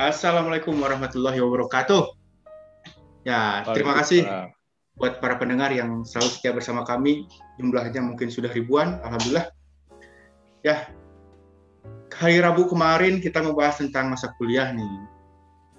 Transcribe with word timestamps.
Assalamualaikum 0.00 0.80
warahmatullahi 0.80 1.44
wabarakatuh. 1.44 2.16
Ya, 3.28 3.60
terima 3.68 3.92
kasih 4.00 4.24
buat 4.96 5.20
para 5.20 5.36
pendengar 5.36 5.68
yang 5.76 6.08
selalu 6.08 6.28
setia 6.32 6.56
bersama 6.56 6.88
kami. 6.88 7.28
Jumlahnya 7.60 8.00
mungkin 8.00 8.32
sudah 8.32 8.48
ribuan, 8.48 8.96
alhamdulillah. 9.04 9.52
Ya, 10.64 10.88
hari 12.16 12.40
Rabu 12.40 12.64
kemarin 12.72 13.20
kita 13.20 13.44
membahas 13.44 13.84
tentang 13.84 14.08
masa 14.08 14.32
kuliah 14.40 14.72
nih. 14.72 14.88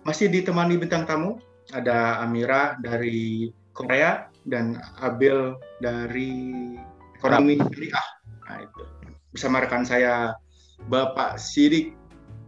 Masih 0.05 0.29
ditemani 0.29 0.78
bintang 0.78 1.10
tamu, 1.10 1.42
ada 1.74 2.21
Amira 2.21 2.78
dari 2.78 3.50
Korea 3.74 4.29
dan 4.46 4.78
Abel 5.01 5.57
dari 5.82 6.78
ekonomi 7.18 7.57
syariah. 7.57 8.07
Nah, 8.46 8.57
itu. 8.69 8.86
Bersama 9.33 9.65
rekan 9.65 9.82
saya 9.82 10.38
Bapak 10.86 11.42
Sidik 11.42 11.97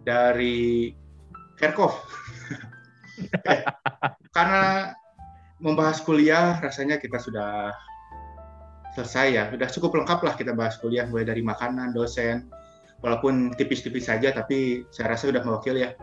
dari 0.06 0.94
Kerkov. 1.64 1.96
eh, 3.48 3.64
karena 4.36 4.92
membahas 5.64 6.04
kuliah 6.04 6.60
rasanya 6.60 7.00
kita 7.00 7.16
sudah 7.24 7.72
selesai 8.94 9.28
ya, 9.32 9.44
sudah 9.48 9.70
cukup 9.72 10.04
lengkap 10.04 10.20
lah 10.22 10.34
kita 10.36 10.52
bahas 10.52 10.76
kuliah 10.78 11.08
mulai 11.08 11.24
dari 11.24 11.40
makanan, 11.40 11.96
dosen, 11.96 12.52
walaupun 13.00 13.56
tipis-tipis 13.56 14.12
saja 14.12 14.36
tapi 14.36 14.84
saya 14.92 15.16
rasa 15.16 15.32
sudah 15.32 15.42
mewakili 15.42 15.88
ya. 15.88 15.96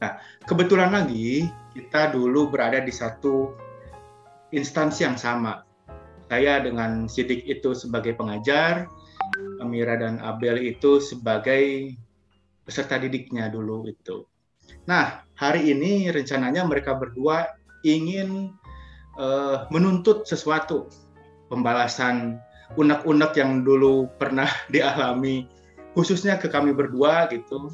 Nah, 0.00 0.16
kebetulan 0.48 0.92
lagi 0.96 1.50
kita 1.76 2.12
dulu 2.12 2.48
berada 2.48 2.80
di 2.80 2.92
satu 2.92 3.52
instansi 4.54 5.04
yang 5.04 5.18
sama. 5.20 5.66
Saya 6.30 6.62
dengan 6.62 7.10
Sidik 7.10 7.42
itu 7.44 7.74
sebagai 7.74 8.14
pengajar, 8.14 8.86
Amira 9.58 9.98
dan 9.98 10.22
Abel 10.22 10.62
itu 10.62 11.02
sebagai 11.02 11.94
peserta 12.62 13.02
didiknya 13.02 13.50
dulu 13.50 13.82
itu. 13.90 14.29
Nah, 14.90 15.22
hari 15.38 15.70
ini 15.70 16.10
rencananya 16.10 16.66
mereka 16.66 16.98
berdua 16.98 17.46
ingin 17.86 18.50
uh, 19.14 19.70
menuntut 19.70 20.26
sesuatu, 20.26 20.90
pembalasan 21.46 22.42
unek-unek 22.74 23.38
yang 23.38 23.62
dulu 23.62 24.10
pernah 24.18 24.50
dialami, 24.74 25.46
khususnya 25.94 26.42
ke 26.42 26.50
kami 26.50 26.74
berdua 26.74 27.30
gitu. 27.30 27.70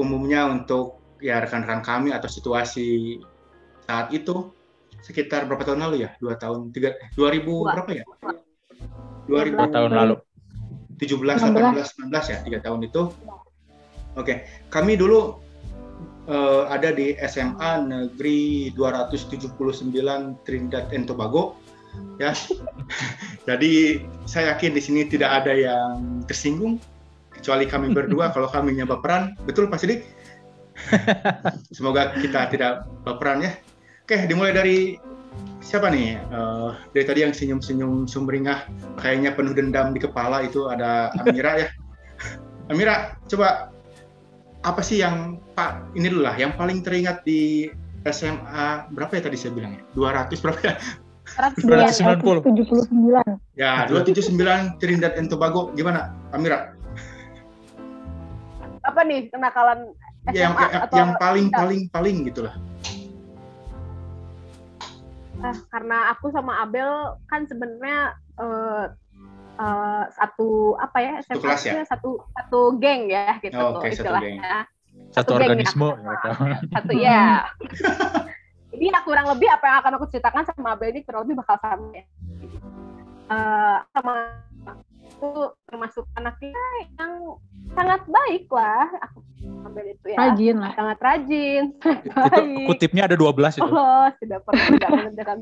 Umumnya 0.00 0.48
untuk 0.48 0.96
ya 1.20 1.44
rekan-rekan 1.44 1.84
kami 1.84 2.08
atau 2.16 2.24
situasi 2.24 3.20
saat 3.84 4.08
itu 4.16 4.48
sekitar 5.04 5.44
berapa 5.44 5.60
tahun 5.60 5.84
lalu 5.84 6.08
ya? 6.08 6.16
Dua 6.24 6.40
tahun, 6.40 6.72
tiga, 6.72 6.96
dua 7.20 7.36
ribu 7.36 7.68
berapa 7.68 8.00
ya? 8.00 8.04
Dua 9.28 9.44
ribu 9.44 9.60
tahun 9.68 9.92
lalu. 9.92 10.16
17, 10.96 11.16
18, 11.16 12.12
19 12.12 12.32
ya, 12.32 12.38
tiga 12.44 12.58
tahun 12.64 12.80
itu. 12.88 13.12
Oke, 14.16 14.24
okay. 14.24 14.36
kami 14.68 15.00
dulu 15.00 15.40
uh, 16.28 16.68
ada 16.68 16.92
di 16.92 17.16
SMA 17.24 17.86
Negeri 17.86 18.72
279 18.74 19.94
Trinidad 20.44 20.90
and 20.92 21.06
Tobago 21.08 21.56
ya. 22.20 22.34
Jadi 23.48 24.04
saya 24.28 24.56
yakin 24.56 24.76
di 24.76 24.82
sini 24.82 25.00
tidak 25.08 25.44
ada 25.44 25.52
yang 25.54 26.24
tersinggung 26.28 26.76
kecuali 27.32 27.64
kami 27.64 27.94
berdua 27.94 28.28
kalau 28.34 28.50
kami 28.50 28.76
nyapa 28.76 29.00
peran. 29.00 29.38
Betul 29.46 29.70
Pak 29.72 29.80
Sidik? 29.80 30.04
Semoga 31.76 32.12
kita 32.18 32.50
tidak 32.52 32.88
baperan 33.04 33.44
ya. 33.44 33.52
Oke, 34.04 34.26
dimulai 34.26 34.50
dari 34.50 34.78
siapa 35.62 35.86
nih? 35.92 36.18
Uh, 36.32 36.74
dari 36.96 37.04
tadi 37.06 37.20
yang 37.22 37.30
senyum-senyum 37.30 38.08
sumringah, 38.10 38.66
kayaknya 38.98 39.30
penuh 39.36 39.54
dendam 39.54 39.94
di 39.94 40.00
kepala 40.02 40.42
itu 40.42 40.66
ada 40.66 41.14
Amira 41.22 41.62
ya. 41.62 41.68
Amira, 42.72 43.14
coba 43.30 43.70
apa 44.60 44.80
sih 44.84 45.00
yang 45.00 45.40
Pak 45.56 45.96
ini 45.96 46.12
dulu 46.12 46.28
lah, 46.28 46.36
yang 46.36 46.52
paling 46.56 46.84
teringat 46.84 47.24
di 47.24 47.72
SMA 48.04 48.90
berapa 48.92 49.12
ya 49.16 49.22
tadi 49.28 49.36
saya 49.36 49.52
bilang 49.56 49.76
ya? 49.76 49.82
200 49.96 50.44
berapa 50.44 50.60
ya? 50.64 50.74
290. 51.62 52.42
279. 52.42 53.54
Ya, 53.54 53.86
279 53.86 54.82
Trinidad 54.82 55.14
and 55.14 55.30
Tobago. 55.30 55.70
Gimana, 55.78 56.10
Amira? 56.34 56.74
Apa 58.82 59.06
nih 59.06 59.30
kenakalan 59.30 59.94
SMA 60.28 60.36
ya, 60.36 60.44
yang, 60.44 60.54
atau 60.56 60.96
yang 60.98 61.10
paling 61.16 61.46
paling 61.48 61.80
paling 61.88 62.16
gitulah 62.28 62.52
uh, 65.40 65.56
karena 65.72 66.12
aku 66.12 66.28
sama 66.32 66.60
Abel 66.64 67.16
kan 67.26 67.48
sebenarnya 67.48 68.14
uh, 68.36 68.92
uh, 69.60 70.04
satu 70.16 70.80
apa 70.80 70.98
ya 71.04 71.14
satu 71.28 71.44
kelas 71.44 71.62
ya? 71.68 71.84
satu 71.84 72.24
satu 72.32 72.60
geng 72.80 73.12
ya 73.12 73.36
gitu 73.44 73.60
oh, 73.60 73.76
okay, 73.76 73.92
istilahnya. 73.92 74.64
satu, 75.12 75.36
satu 75.36 75.44
organisme 75.44 75.88
ya. 75.92 76.34
satu 76.72 76.92
ya 76.96 77.24
jadi 78.70 78.84
ya 78.96 79.00
kurang 79.02 79.26
lebih 79.28 79.48
apa 79.50 79.64
yang 79.66 79.76
akan 79.82 79.92
aku 79.98 80.06
ceritakan 80.08 80.46
sama 80.48 80.78
Abel 80.78 80.94
ini 80.94 81.02
kurang 81.02 81.26
lebih 81.26 81.42
bakal 81.42 81.58
sama 81.58 81.90
ya. 81.92 82.04
Uh, 83.30 83.78
sama 83.94 84.12
aku 85.10 85.54
termasuk 85.66 86.06
anaknya 86.18 86.64
yang 86.98 87.38
sangat 87.74 88.02
baik 88.06 88.46
lah. 88.50 88.86
Aku 89.10 89.18
ambil 89.66 89.84
itu 89.90 90.06
ya. 90.14 90.18
Rajin 90.18 90.56
lah. 90.62 90.72
Sangat 90.78 90.98
rajin 91.02 91.62
itu 91.76 92.40
kutipnya 92.70 93.10
ada 93.10 93.18
12 93.18 93.58
itu. 93.58 93.66
Oh 93.66 94.06
tidak 94.22 94.40
pernah 94.46 94.66
tidak 94.70 94.90
mengerjakan 94.90 95.38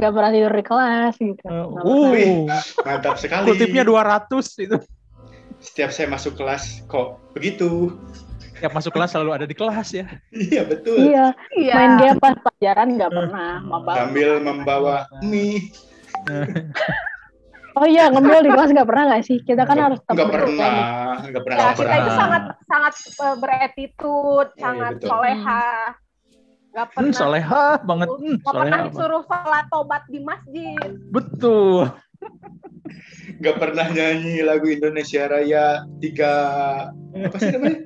nggak 0.00 0.12
pernah 0.16 0.30
tidur 0.32 0.52
di 0.56 0.64
kelas 0.64 1.14
gitu 1.20 1.44
uh, 1.44 1.68
uh, 1.76 2.48
mantap 2.88 3.20
sekali 3.20 3.46
kutipnya 3.52 3.84
200 3.84 4.64
itu 4.64 4.76
setiap 5.60 5.92
saya 5.92 6.08
masuk 6.08 6.40
kelas 6.40 6.80
kok 6.88 7.20
begitu 7.36 7.92
Setiap 8.60 8.76
masuk 8.76 8.92
kelas 8.92 9.16
selalu 9.16 9.30
ada 9.32 9.46
di 9.48 9.56
kelas 9.56 9.88
ya. 9.96 10.04
Iya 10.36 10.68
betul. 10.68 11.00
Iya. 11.00 11.32
iya. 11.56 11.72
Main 11.72 11.92
dia 11.96 12.12
pas 12.20 12.36
pelajaran 12.36 12.92
nggak 12.92 13.08
pernah. 13.08 13.64
Sambil 13.96 14.36
membawa 14.44 15.08
mie. 15.24 15.72
Oh 17.78 17.86
iya, 17.88 18.12
ngemil 18.12 18.44
di 18.44 18.50
kelas 18.52 18.74
nggak 18.76 18.88
pernah 18.88 19.04
nggak 19.08 19.24
sih? 19.24 19.38
Kita 19.40 19.62
kan 19.64 19.78
harus 19.78 20.02
tetap 20.04 20.12
Nggak 20.12 20.32
pernah, 20.34 20.76
nggak 21.22 21.44
pernah. 21.46 21.56
Ya, 21.56 21.68
kita 21.72 21.94
itu 22.02 22.10
sangat 22.18 22.42
sangat 22.66 22.94
beretitude, 23.40 24.50
oh, 24.52 24.58
sangat 24.58 24.94
iya, 24.98 25.06
soleha. 25.06 25.70
Nggak 26.70 26.86
hmm, 26.86 26.94
pernah. 26.94 27.10
Hmm, 27.10 27.18
soleha 27.18 27.64
banget. 27.82 28.08
Hmm, 28.08 28.36
nggak 28.38 28.54
pernah 28.54 28.78
disuruh 28.86 29.22
sholat 29.26 29.64
tobat 29.70 30.02
di 30.06 30.18
masjid. 30.22 30.90
Betul. 31.10 31.90
Nggak 33.40 33.56
pernah 33.56 33.86
nyanyi 33.90 34.44
lagu 34.44 34.66
Indonesia 34.68 35.24
Raya 35.30 35.88
tiga 35.98 36.32
apa 37.14 37.36
sih 37.40 37.50
namanya? 37.54 37.80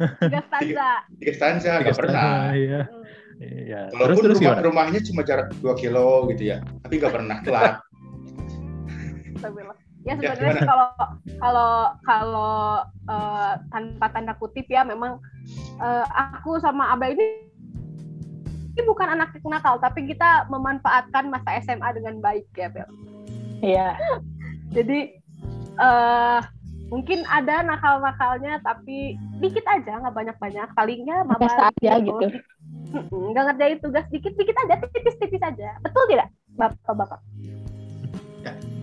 Tiga 0.00 0.40
stanza. 0.48 0.90
Tiga, 1.20 1.32
stanza, 1.36 1.72
nggak 1.84 1.98
pernah. 1.98 2.56
Iya. 2.56 2.80
Hmm. 2.88 2.98
Iya. 3.40 3.80
Walaupun 3.96 4.24
terus, 4.28 4.36
terus 4.36 4.38
rumah, 4.44 4.60
rumahnya 4.60 5.00
cuma 5.00 5.20
jarak 5.24 5.48
2 5.64 5.80
kilo 5.80 6.28
gitu 6.32 6.56
ya, 6.56 6.60
tapi 6.84 7.00
nggak 7.00 7.14
pernah 7.14 7.36
telat. 7.40 7.74
Ya, 10.00 10.16
ya 10.16 10.32
sebenarnya 10.32 10.64
ya, 10.64 10.68
kalau 10.68 10.88
kalau 11.40 11.72
kalau 12.08 12.56
uh, 13.08 13.52
tanpa 13.68 14.06
tanda 14.12 14.32
kutip 14.40 14.64
ya 14.68 14.80
memang 14.80 15.20
uh, 15.76 16.04
aku 16.08 16.56
sama 16.60 16.92
Abah 16.96 17.12
ini 17.12 17.49
ini 18.70 18.82
bukan 18.86 19.08
anak 19.18 19.34
nakal 19.42 19.76
tapi 19.82 20.06
kita 20.06 20.46
memanfaatkan 20.46 21.26
masa 21.28 21.58
SMA 21.62 21.90
dengan 21.96 22.22
baik 22.22 22.46
ya 22.54 22.70
Bel. 22.70 22.88
Iya. 23.60 23.98
Jadi 24.76 25.18
uh, 25.78 26.40
mungkin 26.90 27.22
ada 27.26 27.62
nakal-nakalnya 27.62 28.62
tapi 28.62 29.18
dikit 29.38 29.66
aja 29.66 30.02
nggak 30.02 30.14
banyak-banyak 30.14 30.68
palingnya 30.74 31.26
mabal 31.26 31.50
aja 31.50 31.92
gitu. 31.98 32.26
Nggak 33.10 33.44
ngerjain 33.50 33.78
tugas 33.82 34.06
dikit-dikit 34.10 34.56
aja 34.66 34.74
tipis-tipis 34.90 35.42
aja. 35.42 35.78
Betul 35.82 36.04
tidak 36.10 36.30
Bapak-bapak? 36.58 37.20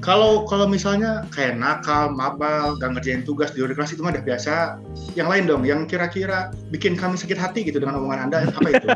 Ya, 0.07 0.15
kalau 0.15 0.47
kalau 0.47 0.71
misalnya 0.71 1.27
kayak 1.35 1.59
nakal, 1.59 2.15
mabal, 2.15 2.79
gak 2.79 2.95
ngerjain 2.95 3.27
tugas 3.27 3.51
di 3.51 3.59
kelas 3.59 3.91
itu 3.91 3.99
mah 3.99 4.15
udah 4.15 4.23
biasa. 4.23 4.79
Yang 5.19 5.27
lain 5.27 5.43
dong, 5.51 5.67
yang 5.67 5.83
kira-kira 5.83 6.47
bikin 6.71 6.95
kami 6.95 7.19
sakit 7.19 7.35
hati 7.35 7.67
gitu 7.67 7.83
dengan 7.83 7.99
omongan 7.99 8.31
Anda, 8.31 8.47
apa 8.47 8.69
itu? 8.71 8.87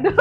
Aduh, 0.00 0.16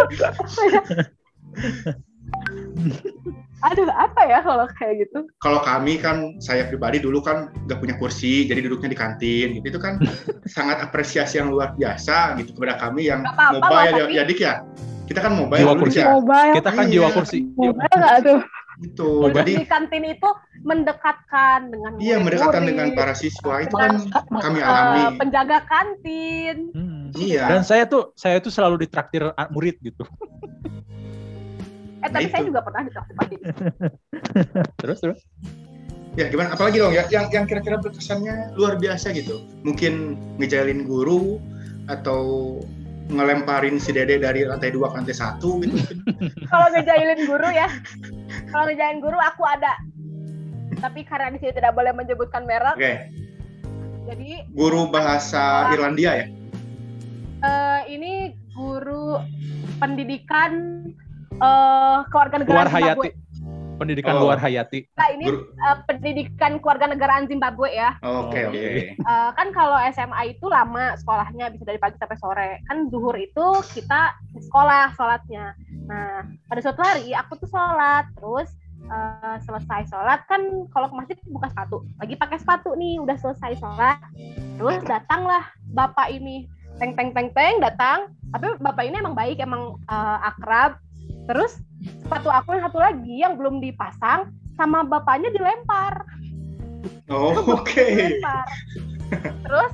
Aduh, 3.72 3.88
apa 3.88 4.22
ya 4.28 4.44
kalau 4.44 4.68
kayak 4.76 5.08
gitu? 5.08 5.24
Kalau 5.40 5.64
kami 5.64 6.04
kan, 6.04 6.36
saya 6.44 6.68
pribadi 6.68 7.00
dulu 7.00 7.24
kan 7.24 7.56
gak 7.72 7.80
punya 7.80 7.96
kursi, 7.96 8.44
jadi 8.44 8.68
duduknya 8.68 8.92
di 8.92 9.00
kantin. 9.00 9.56
Gitu. 9.56 9.72
Itu 9.72 9.80
kan 9.80 9.96
sangat 10.60 10.84
apresiasi 10.84 11.40
yang 11.40 11.56
luar 11.56 11.72
biasa 11.80 12.36
gitu 12.44 12.52
kepada 12.52 12.76
kami 12.84 13.08
yang 13.08 13.24
mobile 13.24 14.12
ya, 14.12 14.12
ya, 14.12 14.28
Dik 14.28 14.44
ya 14.44 14.60
kita 15.10 15.26
kan 15.26 15.34
mobile 15.34 15.66
jiwa 15.66 15.74
kursi. 15.82 15.98
Ya. 15.98 16.08
Mobile. 16.14 16.54
Kita 16.62 16.70
kan 16.70 16.86
iya. 16.86 16.94
jiwa 16.94 17.08
kursi. 17.10 17.40
Mobile 17.58 17.96
nggak 17.98 18.18
tuh? 18.22 18.40
Itu. 18.80 19.10
Jadi 19.34 19.52
di 19.60 19.66
kantin 19.66 20.04
itu 20.06 20.30
mendekatkan 20.62 21.60
dengan 21.74 21.92
Iya, 21.98 22.16
mendekatkan 22.22 22.64
dengan 22.64 22.88
para 22.94 23.18
siswa 23.18 23.66
itu 23.66 23.74
kan 23.74 24.06
kami 24.30 24.62
alami. 24.62 25.18
penjaga 25.18 25.66
kantin. 25.66 26.70
Hmm. 26.78 27.10
Iya. 27.18 27.50
Dan 27.50 27.62
saya 27.66 27.90
tuh 27.90 28.14
saya 28.14 28.38
tuh 28.38 28.54
selalu 28.54 28.86
ditraktir 28.86 29.34
murid 29.50 29.82
gitu. 29.82 30.06
eh 32.00 32.08
tapi 32.08 32.30
nah, 32.30 32.32
saya 32.32 32.44
juga 32.48 32.60
pernah 32.64 32.82
ditraktir 32.88 33.16
pagi. 33.18 33.36
terus 34.86 34.98
terus. 35.04 35.20
ya 36.18 36.26
gimana 36.28 36.52
apalagi 36.52 36.82
dong 36.82 36.92
ya 36.92 37.06
yang 37.14 37.32
yang 37.32 37.46
kira-kira 37.46 37.80
berkesannya 37.80 38.52
luar 38.58 38.76
biasa 38.82 39.14
gitu 39.14 39.46
mungkin 39.64 40.18
ngejalin 40.42 40.84
guru 40.84 41.38
atau 41.86 42.58
ngelemparin 43.10 43.82
si 43.82 43.90
dede 43.90 44.22
dari 44.22 44.46
lantai 44.46 44.70
dua 44.70 44.94
ke 44.94 45.02
lantai 45.02 45.18
satu 45.18 45.58
gitu. 45.66 45.76
Kalau 46.50 46.68
ngejailin 46.72 47.26
guru 47.26 47.50
ya. 47.50 47.68
Kalau 48.54 48.64
ngejailin 48.70 49.02
guru 49.02 49.18
aku 49.18 49.44
ada. 49.50 49.74
Tapi 50.80 51.04
karena 51.04 51.34
di 51.34 51.42
sini 51.42 51.52
tidak 51.52 51.74
boleh 51.76 51.92
menyebutkan 51.92 52.48
merek 52.48 52.78
oke. 52.78 52.80
okay. 52.80 53.12
jadi 54.08 54.48
guru 54.56 54.88
bahasa 54.88 55.68
Irlandia 55.76 56.24
ya? 56.24 56.26
Uh, 57.44 57.82
ini 57.90 58.32
guru 58.56 59.20
pendidikan 59.80 60.84
uh, 61.42 62.08
keluarga 62.08 62.40
negara 62.40 62.56
Luar 62.64 62.70
Hayati. 62.72 63.10
Pendidikan 63.80 64.20
oh. 64.20 64.28
luar 64.28 64.38
Hayati. 64.44 64.86
Nah, 65.00 65.10
ini 65.16 65.32
uh, 65.32 65.78
pendidikan 65.88 66.60
keluarga 66.60 66.92
negaraan 66.92 67.32
Zimbabwe 67.32 67.72
ya. 67.72 67.96
Oke, 68.04 68.36
okay, 68.36 68.44
oke. 68.46 68.60
Okay. 68.60 68.84
Uh, 69.08 69.30
kan 69.34 69.48
kalau 69.56 69.80
SMA 69.96 70.36
itu 70.36 70.46
lama 70.52 71.00
sekolahnya 71.00 71.48
bisa 71.56 71.64
dari 71.64 71.80
pagi 71.80 71.96
sampai 71.96 72.20
sore. 72.20 72.50
Kan 72.68 72.92
zuhur 72.92 73.16
itu 73.16 73.48
kita 73.72 74.14
sekolah 74.36 74.92
sholatnya. 75.00 75.56
Nah, 75.88 76.28
pada 76.52 76.60
suatu 76.60 76.84
hari 76.84 77.16
aku 77.16 77.40
tuh 77.40 77.48
sholat, 77.48 78.12
terus 78.20 78.52
uh, 78.92 79.40
selesai 79.48 79.88
sholat 79.88 80.28
kan 80.28 80.44
kalau 80.76 80.92
ke 80.92 80.96
masjid 81.00 81.18
buka 81.32 81.48
sepatu. 81.48 81.88
Lagi 82.04 82.20
pakai 82.20 82.38
sepatu 82.38 82.76
nih, 82.76 83.00
udah 83.00 83.16
selesai 83.16 83.56
sholat. 83.58 83.98
Terus 84.60 84.84
datanglah 84.84 85.48
bapak 85.72 86.12
ini 86.12 86.52
teng 86.80 86.96
teng 86.96 87.12
teng 87.12 87.30
teng 87.36 87.60
datang 87.60 88.08
tapi 88.32 88.56
bapak 88.64 88.88
ini 88.88 88.96
emang 89.04 89.12
baik 89.18 89.38
emang 89.44 89.76
uh, 89.92 90.18
akrab 90.24 90.80
terus 91.30 91.62
sepatu 92.02 92.34
aku 92.34 92.58
yang 92.58 92.66
satu 92.66 92.80
lagi 92.82 93.16
yang 93.22 93.38
belum 93.38 93.62
dipasang 93.62 94.34
sama 94.58 94.82
bapaknya 94.82 95.30
dilempar. 95.30 96.02
Oh 97.14 97.38
oke. 97.38 97.70
okay. 97.70 98.18
terus 99.46 99.72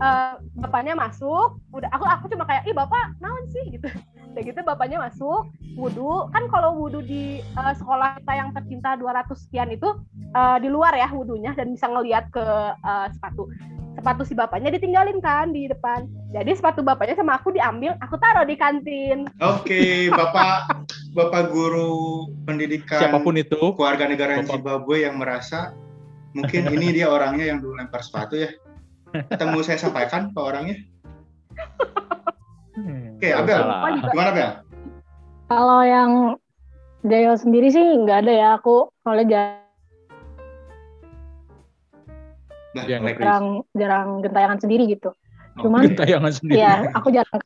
uh, 0.00 0.40
bapaknya 0.56 0.96
masuk 0.96 1.60
udah 1.76 1.92
aku 1.92 2.04
aku 2.08 2.24
cuma 2.32 2.48
kayak 2.48 2.64
ih 2.64 2.72
bapak 2.72 3.12
naon 3.20 3.44
sih? 3.52 3.76
gitu. 3.76 3.92
Udah 4.32 4.42
gitu 4.48 4.60
bapaknya 4.64 4.96
masuk 4.96 5.52
wudhu 5.76 6.32
kan 6.32 6.48
kalau 6.48 6.72
wudhu 6.80 7.04
di 7.04 7.44
uh, 7.60 7.76
sekolah 7.76 8.16
kita 8.24 8.32
yang 8.32 8.48
tercinta 8.56 8.96
200 8.96 9.28
sekian 9.36 9.68
itu 9.68 9.92
uh, 10.32 10.56
di 10.56 10.72
luar 10.72 10.96
ya 10.96 11.12
wudhunya 11.12 11.52
dan 11.52 11.68
bisa 11.68 11.84
ngelihat 11.84 12.32
ke 12.32 12.44
uh, 12.80 13.06
sepatu 13.12 13.44
sepatu 14.02 14.26
si 14.26 14.34
bapaknya 14.34 14.74
ditinggalin 14.74 15.22
kan 15.22 15.54
di 15.54 15.70
depan. 15.70 16.10
Jadi 16.34 16.58
sepatu 16.58 16.82
bapaknya 16.82 17.14
sama 17.14 17.38
aku 17.38 17.54
diambil, 17.54 17.94
aku 18.02 18.18
taruh 18.18 18.42
di 18.42 18.58
kantin. 18.58 19.30
Oke, 19.38 19.62
okay, 19.62 19.96
bapak 20.10 20.82
bapak 21.14 21.54
guru 21.54 22.26
pendidikan 22.42 22.98
siapa 22.98 23.22
pun 23.22 23.38
itu 23.38 23.62
keluarga 23.78 24.10
negara 24.10 24.42
Zimbabwe 24.42 25.06
yang 25.06 25.22
merasa 25.22 25.70
mungkin 26.34 26.66
ini 26.74 26.98
dia 26.98 27.06
orangnya 27.06 27.54
yang 27.54 27.62
dulu 27.62 27.78
lempar 27.78 28.02
sepatu 28.02 28.42
ya. 28.42 28.50
Ketemu 29.14 29.62
saya 29.62 29.78
sampaikan 29.78 30.34
ke 30.34 30.40
orangnya. 30.42 30.76
Hmm, 32.74 33.14
Oke, 33.20 33.30
okay, 33.30 33.38
Abel, 33.38 33.60
gimana 34.10 34.28
Abel? 34.34 34.50
Kalau 35.46 35.80
yang 35.86 36.10
Jayo 37.06 37.34
sendiri 37.38 37.70
sih 37.70 37.82
nggak 37.82 38.26
ada 38.26 38.32
ya. 38.32 38.48
Aku 38.58 38.90
soalnya 39.06 39.61
Nah, 42.72 42.84
jarang 42.88 43.46
jarang 43.76 44.08
gentayangan 44.24 44.58
sendiri 44.60 44.84
gitu. 44.88 45.12
Oh, 45.60 45.68
Cuman 45.68 45.84
gentayangan 45.92 46.32
sendiri. 46.32 46.64
Iya, 46.64 46.88
aku 46.96 47.08
jarang 47.12 47.40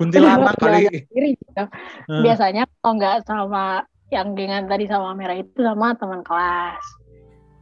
kuntilanak 0.00 0.56
kali. 0.62 0.88
Sendiri, 0.88 1.30
gitu. 1.36 1.64
Hmm. 2.08 2.22
Biasanya 2.24 2.64
kalau 2.80 2.94
nggak 2.96 3.16
sama 3.28 3.84
yang 4.08 4.32
dengan 4.32 4.64
tadi 4.68 4.84
sama 4.88 5.12
merah 5.12 5.36
itu 5.36 5.60
sama 5.60 5.92
teman 5.96 6.24
kelas. 6.24 6.84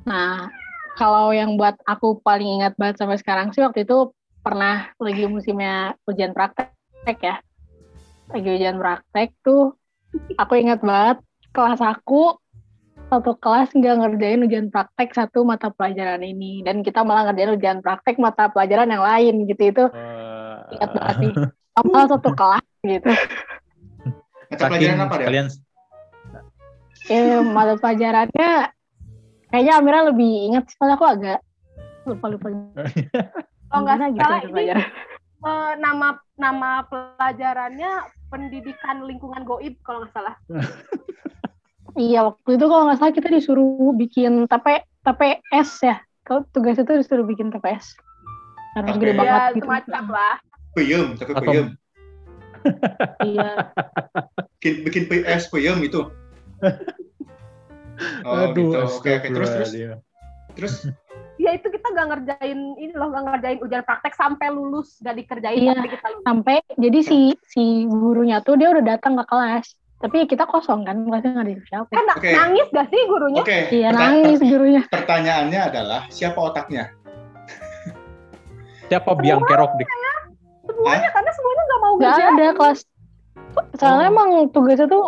Nah, 0.07 0.51
kalau 0.95 1.35
yang 1.35 1.59
buat 1.59 1.79
aku 1.87 2.23
paling 2.23 2.63
ingat 2.63 2.79
banget 2.79 3.03
sampai 3.03 3.19
sekarang 3.19 3.51
sih 3.51 3.63
waktu 3.63 3.83
itu 3.83 4.15
pernah 4.43 4.91
lagi 4.99 5.27
musimnya 5.27 5.99
ujian 6.07 6.31
praktek 6.31 7.19
ya. 7.19 7.43
Lagi 8.31 8.49
ujian 8.55 8.79
praktek 8.79 9.35
tuh 9.43 9.75
aku 10.39 10.55
ingat 10.59 10.83
banget 10.83 11.19
kelas 11.51 11.83
aku 11.83 12.39
satu 13.11 13.35
kelas 13.43 13.75
nggak 13.75 13.97
ngerjain 13.99 14.47
ujian 14.47 14.67
praktek 14.71 15.11
satu 15.11 15.43
mata 15.43 15.75
pelajaran 15.75 16.23
ini. 16.23 16.63
Dan 16.63 16.87
kita 16.87 17.03
malah 17.03 17.29
ngerjain 17.29 17.59
ujian 17.59 17.79
praktek 17.83 18.23
mata 18.23 18.47
pelajaran 18.49 18.87
yang 18.87 19.03
lain 19.03 19.35
gitu. 19.51 19.63
Itu 19.75 19.85
uh, 19.91 20.71
ingat 20.71 20.91
banget 20.95 22.09
satu 22.15 22.31
kelas 22.31 22.67
gitu. 22.87 23.11
Mata 24.51 24.65
pelajaran 24.71 24.99
apa 25.03 25.15
ya 25.19 25.27
kalian 25.27 25.49
eh 27.11 27.43
mata 27.43 27.75
pelajarannya 27.81 28.71
kayaknya 29.51 29.73
Amira 29.81 30.07
lebih 30.07 30.53
ingat 30.53 30.71
soalnya 30.77 30.95
aku 30.95 31.07
agak 31.11 31.39
lupa 32.07 32.27
lupa. 32.31 32.49
Oh 33.71 33.87
nggak 33.87 34.03
salah 34.19 34.43
gitu, 34.43 34.51
ini 34.51 34.83
uh, 35.47 35.79
nama 35.79 36.19
nama 36.35 36.83
pelajarannya 36.91 38.03
pendidikan 38.35 39.07
lingkungan 39.07 39.47
goib 39.47 39.79
kalau 39.87 40.03
nggak 40.03 40.11
salah 40.11 40.35
Iya 41.97 42.21
waktu 42.27 42.51
itu 42.55 42.65
kalau 42.67 42.83
nggak 42.87 42.99
salah 42.99 43.15
kita 43.15 43.29
disuruh 43.31 43.95
bikin 43.97 44.47
TP 44.47 44.67
TPS 45.03 45.71
ya. 45.83 45.97
Kalau 46.23 46.47
tugas 46.55 46.79
itu 46.79 46.93
disuruh 47.01 47.27
bikin 47.27 47.51
TPS. 47.51 47.97
Harus 48.79 48.95
gede 49.03 49.19
banget 49.19 49.41
ya, 49.41 49.57
gitu. 49.59 49.67
Semacam 49.67 50.05
lah. 50.15 50.35
Puyem, 50.77 51.07
tapi 51.19 51.33
puyem. 51.35 51.67
iya. 53.31 53.51
Bikin, 54.61 54.75
bikin 54.87 55.03
PS 55.11 55.51
puyem 55.51 55.79
itu. 55.83 56.07
Oh, 58.25 58.49
Aduh, 58.49 58.73
gitu. 58.73 58.81
Oke. 58.97 59.13
Terus, 59.21 59.51
terus. 59.53 59.73
Terus? 60.57 60.75
Ya 61.41 61.57
itu 61.57 61.73
kita 61.73 61.97
gak 61.97 62.09
ngerjain 62.13 62.77
ini 62.77 62.93
loh, 62.93 63.17
gak 63.17 63.25
ngerjain 63.25 63.65
ujian 63.65 63.81
praktek 63.81 64.13
sampai 64.13 64.53
lulus, 64.53 65.01
gak 65.01 65.17
dikerjain 65.17 65.57
iya, 65.57 65.73
kita 65.73 66.13
lulus. 66.13 66.25
Sampai, 66.29 66.61
jadi 66.77 67.01
si 67.01 67.33
si 67.49 67.89
gurunya 67.89 68.45
tuh 68.45 68.61
dia 68.61 68.69
udah 68.69 68.85
datang 68.85 69.17
ke 69.17 69.25
kelas 69.25 69.73
tapi 70.01 70.25
kita 70.25 70.49
kosong 70.49 70.89
kan, 70.89 71.05
kelasnya 71.05 71.31
nggak 71.37 71.45
ada 71.45 71.65
siapa. 71.69 71.93
Kan 71.93 72.07
okay. 72.17 72.33
nangis 72.33 72.67
gak 72.73 72.89
sih 72.89 73.01
gurunya? 73.05 73.43
Okay. 73.45 73.63
Iya 73.69 73.89
nangis 73.93 74.41
gurunya. 74.41 74.83
Pertanyaannya 74.89 75.61
adalah 75.61 76.01
siapa 76.09 76.41
otaknya? 76.41 76.89
siapa 78.91 79.13
biang 79.15 79.45
kerok 79.45 79.77
dik? 79.77 79.89
Semuanya 80.67 81.09
eh? 81.09 81.13
karena 81.13 81.31
semuanya 81.37 81.63
nggak 81.63 81.81
mau 81.81 81.95
Gak 82.01 82.17
ada 82.17 82.47
kelas. 82.57 82.79
Soalnya 83.77 84.09
oh. 84.09 84.13
emang 84.17 84.29
tugasnya 84.51 84.87
tuh 84.89 85.05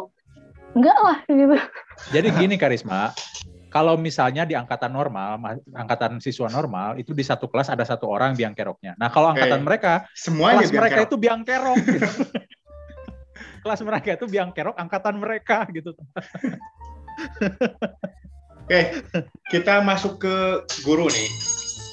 enggak 0.76 0.98
lah 1.00 1.16
gitu. 1.24 1.56
Jadi 2.12 2.28
gini 2.36 2.54
Karisma, 2.60 3.16
kalau 3.72 3.96
misalnya 3.96 4.44
di 4.44 4.52
angkatan 4.52 4.92
normal, 4.92 5.40
angkatan 5.72 6.20
siswa 6.20 6.52
normal 6.52 7.00
itu 7.00 7.16
di 7.16 7.25
satu 7.25 7.49
kelas 7.49 7.72
ada 7.72 7.88
satu 7.88 8.12
orang 8.12 8.37
biang 8.37 8.52
keroknya. 8.52 8.92
Nah 9.00 9.08
kalau 9.08 9.32
angkatan 9.32 9.64
okay. 9.64 9.66
mereka, 9.66 9.92
semuanya 10.12 10.68
kelas 10.68 10.76
mereka 10.76 10.96
kerok. 11.00 11.08
itu 11.08 11.16
biang 11.16 11.40
kerok. 11.49 11.78
Gitu. 11.80 12.08
kelas 13.62 13.80
mereka 13.84 14.08
itu 14.18 14.26
biang 14.28 14.50
kerok 14.50 14.76
angkatan 14.76 15.16
mereka 15.18 15.66
gitu. 15.70 15.94
Oke, 18.62 19.04
kita 19.50 19.82
masuk 19.82 20.22
ke 20.22 20.34
guru 20.87 21.11
nih. 21.11 21.28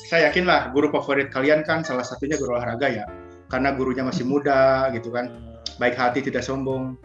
Saya 0.09 0.29
yakin 0.29 0.45
lah 0.49 0.73
guru 0.73 0.89
favorit 0.89 1.29
kalian 1.29 1.61
kan 1.65 1.85
salah 1.85 2.05
satunya 2.05 2.37
guru 2.37 2.57
olahraga 2.57 2.87
ya. 2.89 3.05
Karena 3.49 3.73
gurunya 3.73 4.05
masih 4.05 4.25
muda 4.25 4.89
gitu 4.93 5.09
kan. 5.09 5.29
Baik 5.81 5.97
hati 5.97 6.21
tidak 6.21 6.45
sombong. 6.45 6.97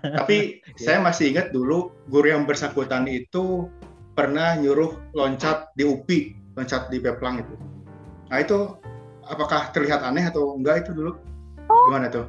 Tapi 0.00 0.60
yeah. 0.60 0.78
saya 0.84 0.98
masih 1.00 1.32
ingat 1.32 1.52
dulu 1.52 1.92
guru 2.12 2.28
yang 2.32 2.44
bersangkutan 2.44 3.08
itu 3.08 3.68
pernah 4.14 4.54
nyuruh 4.54 4.94
loncat 5.16 5.72
di 5.74 5.82
UPI, 5.82 6.18
loncat 6.54 6.92
di 6.92 7.00
Beplang 7.00 7.42
itu. 7.42 7.54
Nah 8.30 8.38
itu 8.40 8.78
apakah 9.26 9.72
terlihat 9.72 10.04
aneh 10.04 10.28
atau 10.28 10.54
enggak 10.54 10.86
itu 10.86 10.90
dulu? 10.94 11.16
Oh. 11.68 11.88
Gimana 11.90 12.12
tuh? 12.12 12.28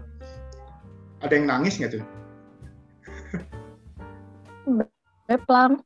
Ada 1.26 1.34
yang 1.34 1.48
nangis 1.50 1.82
nggak 1.82 1.98
tuh? 1.98 2.04
Beplang. 5.26 5.82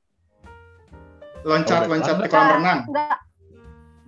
Loncat, 1.47 1.87
oh, 1.87 1.95
loncat 1.95 2.15
di 2.19 2.27
kolam 2.27 2.59
renang. 2.59 2.79
Enggak, 2.91 3.17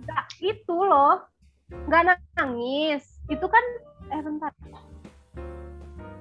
enggak 0.04 0.24
itu 0.44 0.76
loh. 0.76 1.24
Enggak 1.88 2.20
nangis. 2.36 3.02
Itu 3.32 3.48
kan, 3.48 3.64
eh 4.12 4.20
bentar. 4.20 4.52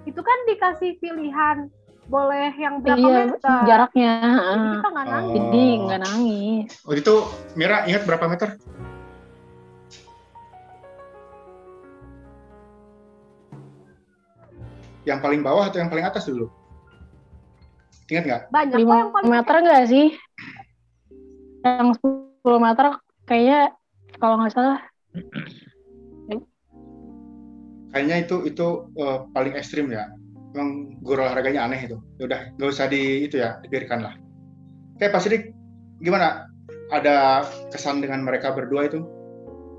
Itu 0.07 0.21
kan 0.23 0.37
dikasih 0.47 0.95
pilihan 1.03 1.67
boleh 2.11 2.51
yang 2.59 2.83
berapa 2.83 3.07
iya, 3.07 3.23
meter 3.23 3.59
jaraknya 3.63 4.13
jadi 4.19 4.67
kita 4.75 4.89
nggak 4.91 5.07
nangis 5.07 5.31
oh. 5.31 5.35
jadi 5.37 5.65
nggak 5.79 6.01
nangis 6.03 6.69
oh 6.83 6.93
itu 6.97 7.15
Mira 7.55 7.77
ingat 7.87 8.03
berapa 8.03 8.25
meter 8.27 8.49
yang 15.07 15.19
paling 15.19 15.41
bawah 15.41 15.67
atau 15.69 15.81
yang 15.81 15.89
paling 15.89 16.05
atas 16.05 16.27
dulu? 16.29 16.47
Ingat 18.11 18.23
nggak? 18.27 18.41
Banyak 18.51 18.75
5 18.75 19.01
yang 19.01 19.11
paling 19.15 19.31
meter 19.31 19.55
nggak 19.63 19.85
sih? 19.87 20.07
Yang 21.63 21.87
10 22.43 22.65
meter 22.65 22.85
kayaknya 23.25 23.59
kalau 24.19 24.35
nggak 24.41 24.53
salah. 24.53 24.79
Kayaknya 27.91 28.17
itu 28.23 28.35
itu 28.47 28.67
uh, 28.95 29.27
paling 29.35 29.55
ekstrim 29.55 29.91
ya. 29.91 30.11
Emang 30.51 30.99
guru 30.99 31.23
olahraganya 31.23 31.67
aneh 31.67 31.87
itu. 31.87 31.97
Ya 32.19 32.23
udah, 32.27 32.41
nggak 32.59 32.69
usah 32.71 32.87
di 32.91 33.27
itu 33.27 33.39
ya, 33.39 33.59
dibiarkan 33.63 33.99
lah. 34.03 34.13
Oke, 34.99 35.07
Pak 35.07 35.21
Sidik, 35.23 35.55
gimana? 36.03 36.51
ada 36.91 37.47
kesan 37.71 38.03
dengan 38.03 38.21
mereka 38.21 38.51
berdua 38.51 38.91
itu? 38.91 39.01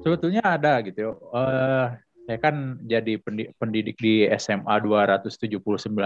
Sebetulnya 0.02 0.42
ada 0.42 0.80
gitu. 0.82 1.14
Uh, 1.30 1.92
saya 2.22 2.38
kan 2.38 2.78
jadi 2.86 3.18
pendidik 3.58 3.98
di 3.98 4.30
SMA 4.38 4.74
279 4.78 5.58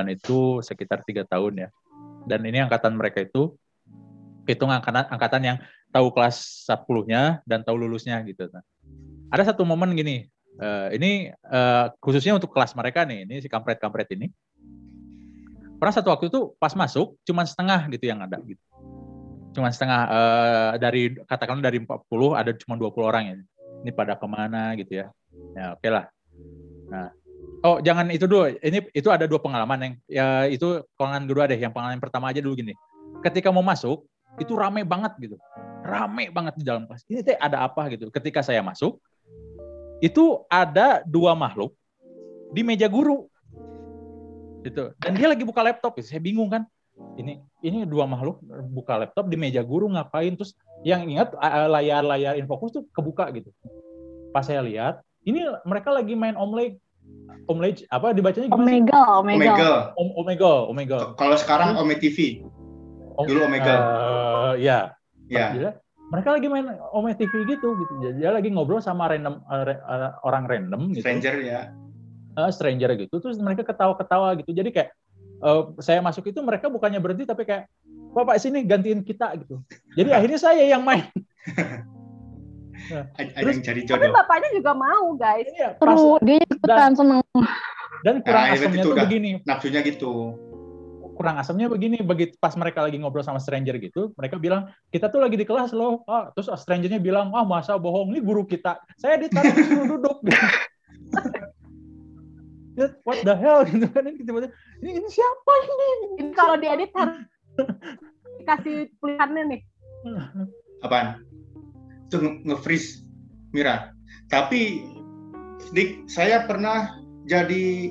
itu 0.09 0.65
sekitar 0.65 1.05
tiga 1.05 1.29
tahun 1.29 1.67
ya. 1.67 1.69
Dan 2.25 2.43
ini 2.49 2.65
angkatan 2.65 2.97
mereka 2.97 3.21
itu 3.21 3.53
hitung 4.49 4.73
angkatan 4.73 5.05
angkatan 5.13 5.43
yang 5.45 5.57
tahu 5.93 6.09
kelas 6.15 6.65
10-nya 6.65 7.45
dan 7.45 7.61
tahu 7.61 7.77
lulusnya 7.77 8.17
gitu. 8.25 8.49
Nah, 8.49 8.65
ada 9.29 9.43
satu 9.45 9.67
momen 9.69 9.93
gini, 9.93 10.25
uh, 10.63 10.89
ini 10.95 11.35
uh, 11.53 11.93
khususnya 12.01 12.33
untuk 12.33 12.55
kelas 12.55 12.73
mereka 12.73 13.05
nih, 13.05 13.29
ini 13.29 13.35
si 13.45 13.49
kampret-kampret 13.53 14.09
ini. 14.17 14.33
Pernah 15.77 15.93
satu 15.93 16.09
waktu 16.09 16.33
itu 16.33 16.57
pas 16.57 16.73
masuk 16.73 17.21
cuma 17.29 17.45
setengah 17.45 17.85
gitu 17.93 18.09
yang 18.09 18.25
ada 18.25 18.41
gitu. 18.41 18.63
Cuma 19.53 19.69
setengah 19.69 20.01
uh, 20.09 20.73
dari 20.81 21.13
katakanlah 21.29 21.69
dari 21.69 21.85
40 21.85 21.93
ada 22.33 22.51
cuma 22.57 22.75
20 22.81 22.97
orang 23.05 23.25
ya. 23.29 23.35
Ini 23.85 23.93
pada 23.93 24.17
ke 24.17 24.25
mana 24.25 24.73
gitu 24.81 25.05
ya. 25.05 25.13
Ya 25.57 25.73
oke 25.73 25.81
okay 25.83 25.91
lah. 25.91 26.05
Nah, 26.87 27.09
oh 27.65 27.79
jangan 27.81 28.09
itu 28.13 28.29
dulu. 28.29 28.53
Ini 28.61 28.93
itu 28.93 29.09
ada 29.11 29.25
dua 29.25 29.41
pengalaman 29.41 29.79
yang 29.81 29.95
ya 30.07 30.27
itu 30.47 30.85
pengalaman 30.95 31.27
kedua 31.27 31.45
deh. 31.49 31.59
Yang 31.59 31.73
pengalaman 31.75 32.01
pertama 32.01 32.31
aja 32.31 32.41
dulu 32.41 32.55
gini. 32.57 32.75
Ketika 33.25 33.49
mau 33.51 33.65
masuk 33.65 34.05
itu 34.37 34.53
rame 34.53 34.85
banget 34.85 35.17
gitu. 35.19 35.37
Rame 35.87 36.29
banget 36.29 36.61
di 36.61 36.65
dalam 36.67 36.85
kelas. 36.85 37.03
Ini 37.09 37.21
teh 37.25 37.37
ada 37.37 37.65
apa 37.65 37.89
gitu. 37.93 38.13
Ketika 38.13 38.45
saya 38.45 38.61
masuk 38.61 39.01
itu 40.05 40.45
ada 40.53 41.01
dua 41.09 41.33
makhluk 41.33 41.73
di 42.53 42.61
meja 42.61 42.87
guru 42.87 43.27
itu 44.67 44.93
dan 44.99 45.13
dia 45.15 45.31
lagi 45.31 45.47
buka 45.47 45.63
laptop 45.63 45.97
saya 46.03 46.21
bingung 46.21 46.51
kan 46.51 46.67
ini 47.17 47.41
ini 47.63 47.87
dua 47.87 48.05
makhluk 48.05 48.43
buka 48.73 49.07
laptop 49.07 49.31
di 49.31 49.37
meja 49.39 49.63
guru 49.63 49.89
ngapain 49.93 50.35
terus 50.35 50.57
yang 50.83 51.07
ingat 51.07 51.33
layar-layar 51.71 52.37
infokus 52.37 52.75
tuh 52.77 52.85
kebuka 52.93 53.31
gitu 53.37 53.53
pas 54.35 54.45
saya 54.45 54.61
lihat 54.61 55.01
ini 55.27 55.45
mereka 55.67 55.91
lagi 55.93 56.15
main 56.15 56.39
omleg 56.39 56.79
omleg 57.47 57.87
apa 57.91 58.15
dibacanya 58.15 58.51
gimana 58.51 58.67
omega 58.67 59.03
omega 59.23 59.67
Om, 59.95 60.09
omega 60.19 60.53
omega 60.67 60.99
kalau 61.19 61.37
sekarang 61.39 61.79
ome 61.79 61.95
tv 61.99 62.43
dulu 63.25 63.49
omega 63.49 63.75
uh, 63.75 64.55
ya. 64.59 64.93
Ya. 65.27 65.75
Mereka 66.07 66.39
lagi 66.39 66.47
main 66.47 66.71
Ome 66.95 67.19
TV 67.19 67.33
gitu 67.51 67.75
gitu. 67.83 67.93
Dia 68.15 68.31
lagi 68.31 68.47
ngobrol 68.53 68.79
sama 68.79 69.11
random 69.11 69.43
uh, 69.51 70.15
orang 70.23 70.47
random 70.47 70.95
gitu. 70.95 71.03
stranger 71.03 71.35
ya. 71.43 71.75
Uh, 72.39 72.51
stranger 72.53 72.95
gitu. 72.95 73.19
Terus 73.19 73.43
mereka 73.43 73.67
ketawa-ketawa 73.67 74.39
gitu. 74.39 74.55
Jadi 74.55 74.71
kayak 74.71 74.95
uh, 75.43 75.75
saya 75.83 75.99
masuk 75.99 76.31
itu 76.31 76.39
mereka 76.47 76.71
bukannya 76.71 77.03
berhenti 77.03 77.27
tapi 77.27 77.43
kayak 77.43 77.67
bapak 78.15 78.39
sini 78.39 78.63
gantiin 78.63 79.03
kita 79.03 79.35
gitu. 79.43 79.59
Jadi 79.99 80.11
akhirnya 80.17 80.39
saya 80.39 80.63
yang 80.63 80.87
main 80.87 81.11
nah, 82.93 83.05
terus 83.15 83.57
cari 83.65 83.81
jodoh. 83.85 83.99
Tapi 83.99 84.07
bapaknya 84.13 84.49
juga 84.57 84.73
mau, 84.77 85.05
guys. 85.17 85.49
Iya, 85.51 85.69
pas, 85.77 86.01
dia 86.23 86.39
ikutan 86.43 86.93
seneng. 86.95 87.23
Dan 88.05 88.23
kurang 88.23 88.45
nah, 88.49 88.55
asamnya 88.55 88.83
tuh 88.85 88.95
begini. 88.95 89.31
Nafsunya 89.45 89.81
gitu 89.83 90.13
kurang 91.17 91.41
asamnya 91.41 91.73
begini 91.73 92.05
begitu 92.05 92.37
pas 92.37 92.53
mereka 92.61 92.85
lagi 92.85 93.01
ngobrol 93.01 93.25
sama 93.25 93.41
stranger 93.41 93.81
gitu 93.81 94.13
mereka 94.21 94.37
bilang 94.37 94.69
kita 94.93 95.09
tuh 95.09 95.25
lagi 95.25 95.41
di 95.41 95.49
kelas 95.49 95.73
loh 95.73 96.05
ah, 96.05 96.29
terus 96.37 96.53
strangernya 96.61 97.01
bilang 97.01 97.33
ah 97.33 97.49
masa 97.49 97.81
bohong 97.81 98.13
ini 98.13 98.21
guru 98.21 98.45
kita 98.45 98.77
saya 99.01 99.17
ditarik 99.17 99.57
suruh 99.67 99.97
duduk 99.97 100.21
what 103.09 103.17
the 103.25 103.33
hell 103.33 103.65
gitu 103.67 103.89
kan 103.89 104.05
ini 104.05 104.21
tiba-tiba 104.21 104.53
ini, 104.85 105.01
ini 105.01 105.09
siapa 105.09 105.53
ini 105.65 105.89
ini 106.21 106.31
kalau 106.37 106.61
diedit 106.61 106.93
harus 106.93 107.25
kasih 108.45 108.93
tulisannya 109.01 109.57
nih 109.57 109.61
apaan 110.85 111.25
itu 112.07 112.17
nge-freeze 112.47 113.03
Mira 113.51 113.91
tapi 114.27 114.87
Dik, 115.75 116.07
saya 116.07 116.47
pernah 116.47 116.95
jadi 117.27 117.91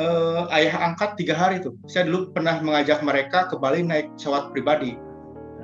uh, 0.00 0.48
ayah 0.56 0.92
angkat 0.92 1.20
tiga 1.20 1.36
hari 1.36 1.60
tuh. 1.60 1.76
Saya 1.84 2.08
dulu 2.08 2.32
pernah 2.32 2.56
mengajak 2.64 3.04
mereka 3.04 3.52
ke 3.52 3.58
Bali 3.60 3.84
naik 3.84 4.16
pesawat 4.16 4.52
pribadi 4.54 4.96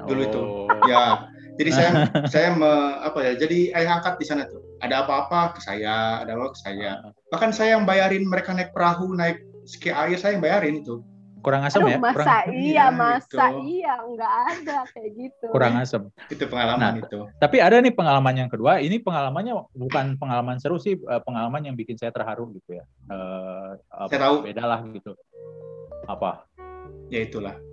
dulu 0.04 0.20
itu. 0.24 0.40
Oh. 0.40 0.68
Ya, 0.88 1.28
jadi 1.56 1.70
saya 1.72 1.90
saya 2.32 2.48
me, 2.56 2.72
apa 3.00 3.18
ya? 3.24 3.32
Jadi 3.36 3.72
ayah 3.72 4.00
angkat 4.00 4.20
di 4.20 4.26
sana 4.28 4.44
tuh. 4.48 4.60
Ada 4.78 5.02
apa-apa 5.04 5.58
ke 5.58 5.60
saya, 5.64 6.22
ada 6.22 6.38
apa 6.38 6.54
ke 6.54 6.58
saya. 6.60 7.00
Ah. 7.02 7.12
Bahkan 7.34 7.50
saya 7.50 7.80
yang 7.80 7.84
bayarin 7.88 8.28
mereka 8.28 8.54
naik 8.54 8.70
perahu, 8.76 9.10
naik 9.16 9.40
ski 9.64 9.90
air, 9.90 10.16
saya 10.20 10.36
yang 10.38 10.44
bayarin 10.44 10.80
itu 10.84 11.00
kurang 11.44 11.62
asam 11.66 11.84
Aduh, 11.84 11.90
ya? 11.92 11.98
Masa? 11.98 12.14
kurang... 12.14 12.28
iya, 12.50 12.66
iya 12.66 12.86
masa? 12.90 13.44
gitu. 13.52 13.60
iya 13.68 13.94
nggak 14.02 14.32
ada 14.50 14.78
kayak 14.90 15.10
gitu. 15.14 15.46
Kurang 15.52 15.74
asam 15.78 16.02
itu 16.30 16.44
pengalaman 16.48 16.80
nah, 16.80 16.92
itu. 16.98 17.18
tapi 17.38 17.56
ada 17.60 17.76
nih 17.78 17.94
pengalaman 17.94 18.34
yang 18.34 18.50
kedua. 18.50 18.82
Ini 18.82 18.96
pengalamannya 19.04 19.54
bukan 19.76 20.16
pengalaman 20.16 20.56
seru 20.58 20.80
sih 20.80 20.96
eh, 20.98 21.22
pengalaman 21.22 21.62
yang 21.68 21.76
bikin 21.76 22.00
saya 22.00 22.10
terharu 22.10 22.50
gitu 22.56 22.80
ya. 22.80 22.84
Uh, 23.08 23.76
saya 24.08 24.20
tahu. 24.20 24.46
beda 24.46 24.64
lah 24.64 24.80
gitu. 24.90 25.12
Apa? 26.08 26.48
Ya 27.12 27.24
itulah 27.24 27.67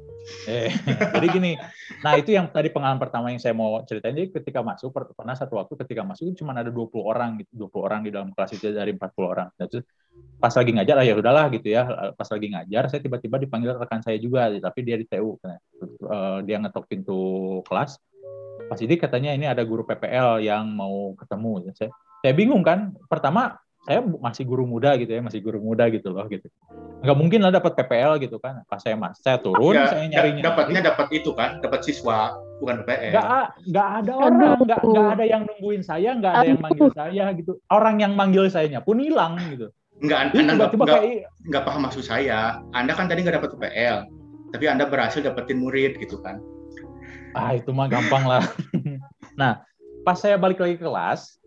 Eh, 0.49 0.73
jadi 1.13 1.27
gini, 1.29 1.53
nah 2.01 2.17
itu 2.17 2.33
yang 2.33 2.49
tadi 2.49 2.73
pengalaman 2.73 2.97
pertama 2.97 3.29
yang 3.29 3.37
saya 3.37 3.53
mau 3.53 3.77
ceritain. 3.85 4.17
Jadi 4.17 4.33
ketika 4.33 4.65
masuk, 4.65 4.89
pernah 5.13 5.37
satu 5.37 5.61
waktu 5.61 5.73
ketika 5.85 6.01
masuk 6.01 6.33
cuma 6.33 6.57
ada 6.57 6.73
20 6.73 7.05
orang 7.05 7.37
gitu, 7.41 7.69
20 7.69 7.85
orang 7.85 7.99
di 8.01 8.09
dalam 8.09 8.33
kelas 8.33 8.57
itu 8.57 8.73
dari 8.73 8.93
40 8.97 9.25
orang. 9.29 9.47
Dan 9.53 9.65
itu 9.69 9.79
pas 10.41 10.53
lagi 10.53 10.71
ngajar, 10.73 10.95
ah, 10.97 11.05
ya 11.05 11.13
udahlah 11.13 11.45
gitu 11.53 11.67
ya. 11.69 11.83
Pas 12.17 12.29
lagi 12.29 12.47
ngajar, 12.49 12.83
saya 12.89 13.01
tiba-tiba 13.05 13.37
dipanggil 13.37 13.77
rekan 13.77 14.01
saya 14.01 14.17
juga, 14.17 14.49
tapi 14.49 14.79
dia 14.81 14.97
di 14.97 15.05
TU. 15.05 15.37
Nah, 15.45 15.57
eh, 15.85 16.37
dia 16.49 16.57
ngetok 16.57 16.85
pintu 16.89 17.19
kelas. 17.69 18.01
Pas 18.65 18.79
ini 18.81 18.97
katanya 18.97 19.29
ini 19.29 19.45
ada 19.45 19.61
guru 19.61 19.85
PPL 19.85 20.41
yang 20.41 20.73
mau 20.73 21.13
ketemu. 21.13 21.69
Saya, 21.77 21.93
saya 22.25 22.33
bingung 22.33 22.65
kan. 22.65 22.97
Pertama 23.05 23.61
saya 23.85 24.01
masih 24.01 24.43
guru 24.49 24.65
muda 24.65 24.97
gitu 24.97 25.13
ya, 25.13 25.21
masih 25.21 25.39
guru 25.45 25.61
muda 25.61 25.85
gitu 25.93 26.09
loh 26.09 26.25
gitu. 26.25 26.49
Nggak 27.05 27.17
mungkin 27.21 27.39
lah 27.45 27.53
dapat 27.53 27.77
PPL 27.77 28.17
gitu 28.17 28.41
kan. 28.41 28.65
Pas 28.65 28.81
saya 28.81 28.97
mas, 28.97 29.21
saya 29.21 29.37
turun, 29.37 29.77
ya, 29.77 29.85
saya 29.85 30.09
nyari 30.09 30.41
Dapatnya 30.41 30.81
dapat 30.81 31.07
itu 31.13 31.37
kan, 31.37 31.61
dapat 31.61 31.85
siswa, 31.85 32.33
bukan 32.57 32.81
PPL. 32.81 33.13
Nggak, 33.13 33.45
nggak 33.69 33.89
ada 34.01 34.13
orang, 34.17 34.57
nggak, 34.65 34.81
nggak 34.81 35.07
ada 35.13 35.25
yang 35.29 35.41
nungguin 35.45 35.83
saya, 35.85 36.17
nggak 36.17 36.33
ada 36.33 36.47
yang 36.49 36.61
manggil 36.65 36.89
saya 36.97 37.25
gitu. 37.37 37.51
Orang 37.69 37.95
yang 38.01 38.13
manggil 38.17 38.49
saya 38.49 38.81
pun 38.81 38.97
hilang 38.97 39.37
gitu. 39.53 39.69
Enggak, 40.01 40.17
Anda 40.27 40.53
nggak, 40.59 40.69
nggak, 40.75 41.01
nggak 41.47 41.63
paham 41.63 41.81
maksud 41.87 42.03
saya. 42.03 42.59
Anda 42.75 42.91
kan 42.97 43.07
tadi 43.07 43.21
nggak 43.23 43.39
dapat 43.39 43.53
PPL, 43.55 43.97
tapi 44.51 44.65
Anda 44.67 44.89
berhasil 44.89 45.23
dapetin 45.23 45.61
murid 45.61 46.01
gitu 46.01 46.19
kan. 46.19 46.41
Ah, 47.37 47.55
itu 47.55 47.69
mah 47.69 47.87
gampang 47.87 48.23
lah. 48.27 48.43
nah, 49.39 49.63
pas 50.03 50.17
saya 50.19 50.35
balik 50.35 50.59
lagi 50.59 50.75
ke 50.75 50.83
kelas, 50.83 51.39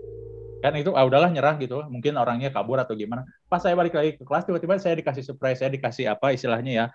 kan 0.59 0.75
itu 0.75 0.91
ah 0.95 1.07
udahlah 1.07 1.31
nyerah 1.31 1.55
gitu. 1.62 1.87
Mungkin 1.87 2.19
orangnya 2.19 2.50
kabur 2.50 2.83
atau 2.83 2.99
gimana. 2.99 3.23
Pas 3.47 3.62
saya 3.62 3.79
balik 3.79 3.95
lagi 3.95 4.19
ke 4.19 4.23
kelas 4.27 4.47
tiba-tiba 4.47 4.79
saya 4.83 4.99
dikasih 4.99 5.23
surprise 5.23 5.62
saya 5.62 5.71
dikasih 5.71 6.11
apa 6.11 6.35
istilahnya 6.35 6.73
ya 6.73 6.87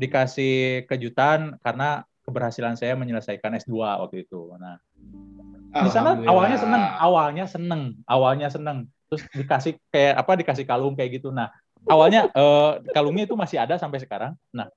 dikasih 0.00 0.88
kejutan 0.88 1.60
karena 1.60 2.02
keberhasilan 2.24 2.78
saya 2.78 2.96
menyelesaikan 2.96 3.52
S2 3.60 3.76
waktu 3.76 4.24
itu. 4.24 4.56
Nah 4.56 4.80
di 5.72 5.88
sana 5.88 6.16
awalnya 6.28 6.58
seneng 6.60 6.82
awalnya 7.00 7.44
seneng 7.44 7.82
awalnya 8.08 8.48
seneng. 8.48 8.88
Terus 9.12 9.22
dikasih 9.36 9.76
kayak 9.92 10.14
apa 10.16 10.32
dikasih 10.40 10.64
kalung 10.64 10.96
kayak 10.96 11.20
gitu. 11.20 11.28
Nah 11.28 11.52
awalnya 11.84 12.32
eh, 12.32 12.72
kalungnya 12.96 13.28
itu 13.28 13.36
masih 13.36 13.60
ada 13.60 13.76
sampai 13.76 14.00
sekarang. 14.00 14.32
Nah 14.56 14.72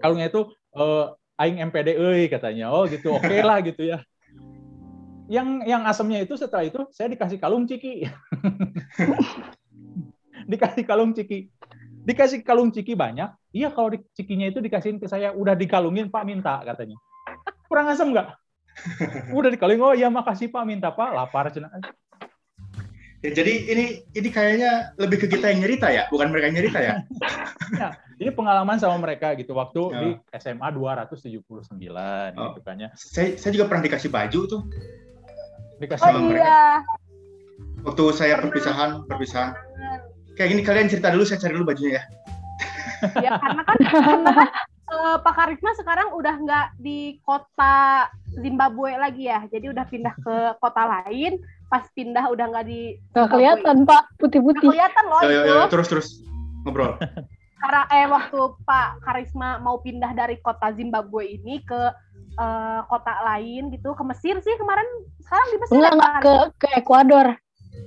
kalungnya 0.00 0.32
itu 0.32 0.48
eh, 0.72 1.06
aing 1.36 1.60
MPD 1.68 1.92
katanya. 2.32 2.72
Oh 2.72 2.88
gitu. 2.88 3.20
Oke 3.20 3.28
okay 3.28 3.40
lah 3.44 3.60
gitu 3.60 3.84
ya 3.84 4.00
yang 5.32 5.64
yang 5.64 5.82
asamnya 5.88 6.20
itu 6.20 6.36
setelah 6.36 6.68
itu 6.68 6.84
saya 6.92 7.08
dikasih 7.08 7.40
kalung 7.40 7.64
ciki. 7.64 8.04
dikasih 10.52 10.84
kalung 10.84 11.16
ciki. 11.16 11.48
Dikasih 12.04 12.44
kalung 12.44 12.68
ciki 12.68 12.92
banyak. 12.92 13.32
Iya 13.56 13.72
kalau 13.72 13.96
di 13.96 14.04
cikinya 14.12 14.52
itu 14.52 14.60
dikasihin 14.60 15.00
ke 15.00 15.08
saya 15.08 15.32
udah 15.32 15.56
dikalungin 15.56 16.12
Pak 16.12 16.28
minta 16.28 16.60
katanya. 16.60 17.00
Kurang 17.64 17.88
asam 17.88 18.12
nggak? 18.12 18.28
udah 19.36 19.52
dikalungin 19.52 19.84
oh 19.84 19.96
iya 19.96 20.12
makasih 20.12 20.52
Pak 20.52 20.68
minta 20.68 20.92
Pak 20.92 21.16
lapar 21.16 21.48
cina. 21.48 21.72
Ya, 23.22 23.30
jadi 23.32 23.54
ini 23.72 23.84
ini 24.12 24.28
kayaknya 24.28 24.98
lebih 24.98 25.24
ke 25.24 25.26
kita 25.30 25.54
yang 25.54 25.62
nyerita 25.62 25.94
ya, 25.94 26.10
bukan 26.10 26.34
mereka 26.34 26.50
yang 26.50 26.56
nyerita 26.58 26.80
ya. 26.82 26.94
ya 27.80 27.88
ini 28.18 28.30
pengalaman 28.34 28.76
sama 28.82 28.98
mereka 28.98 29.32
gitu 29.38 29.54
waktu 29.54 29.80
oh. 29.80 29.90
di 29.94 30.08
SMA 30.36 30.68
279 30.74 31.78
oh. 31.80 32.52
gitu 32.52 32.60
kan 32.66 32.76
ya. 32.82 32.90
Saya 32.98 33.38
saya 33.38 33.50
juga 33.54 33.70
pernah 33.70 33.86
dikasih 33.86 34.10
baju 34.10 34.40
tuh 34.50 34.62
dikasih 35.78 36.10
oh, 36.12 36.32
iya. 36.34 36.82
Waktu 37.82 38.04
saya 38.14 38.38
perpisahan, 38.38 39.06
perpisahan. 39.10 39.54
Kayak 40.38 40.48
gini 40.54 40.62
kalian 40.62 40.88
cerita 40.88 41.10
dulu, 41.10 41.24
saya 41.26 41.42
cari 41.42 41.52
dulu 41.58 41.74
bajunya 41.74 41.98
ya. 41.98 42.02
ya 43.18 43.30
karena 43.34 43.62
kan, 43.66 43.76
karena 43.82 44.30
kan 44.30 44.48
uh, 44.94 45.16
Pak 45.18 45.34
Karisma 45.34 45.74
sekarang 45.74 46.14
udah 46.14 46.34
nggak 46.38 46.66
di 46.78 47.18
kota 47.26 48.06
Zimbabwe 48.38 48.94
lagi 48.94 49.26
ya, 49.26 49.42
jadi 49.50 49.74
udah 49.74 49.84
pindah 49.90 50.14
ke 50.22 50.36
kota 50.62 50.82
lain. 50.86 51.42
Pas 51.66 51.88
pindah 51.96 52.28
udah 52.28 52.46
nggak 52.52 52.66
di. 52.68 53.00
Nggak 53.16 53.28
kelihatan 53.32 53.76
Pak, 53.88 54.02
putih-putih. 54.20 54.68
kelihatan 54.70 55.04
loh. 55.08 55.20
Yo, 55.24 55.30
yo, 55.32 55.42
yo, 55.48 55.64
terus 55.72 55.88
terus 55.88 56.08
ngobrol. 56.62 57.00
Karena 57.62 57.86
eh 57.94 58.06
waktu 58.10 58.40
Pak 58.66 59.06
Karisma 59.06 59.62
mau 59.62 59.78
pindah 59.78 60.10
dari 60.12 60.36
kota 60.42 60.74
Zimbabwe 60.74 61.38
ini 61.38 61.62
ke 61.62 61.94
uh, 62.36 62.80
kota 62.86 63.14
lain 63.26 63.72
gitu 63.72 63.92
ke 63.92 64.04
Mesir 64.04 64.36
sih 64.40 64.54
kemarin 64.56 64.86
sekarang 65.20 65.48
di 65.48 65.56
Mesir 65.60 65.74
enggak, 65.76 65.92
enggak 65.96 66.14
ke 66.20 66.34
ke 66.56 66.68
Ekuador 66.78 67.26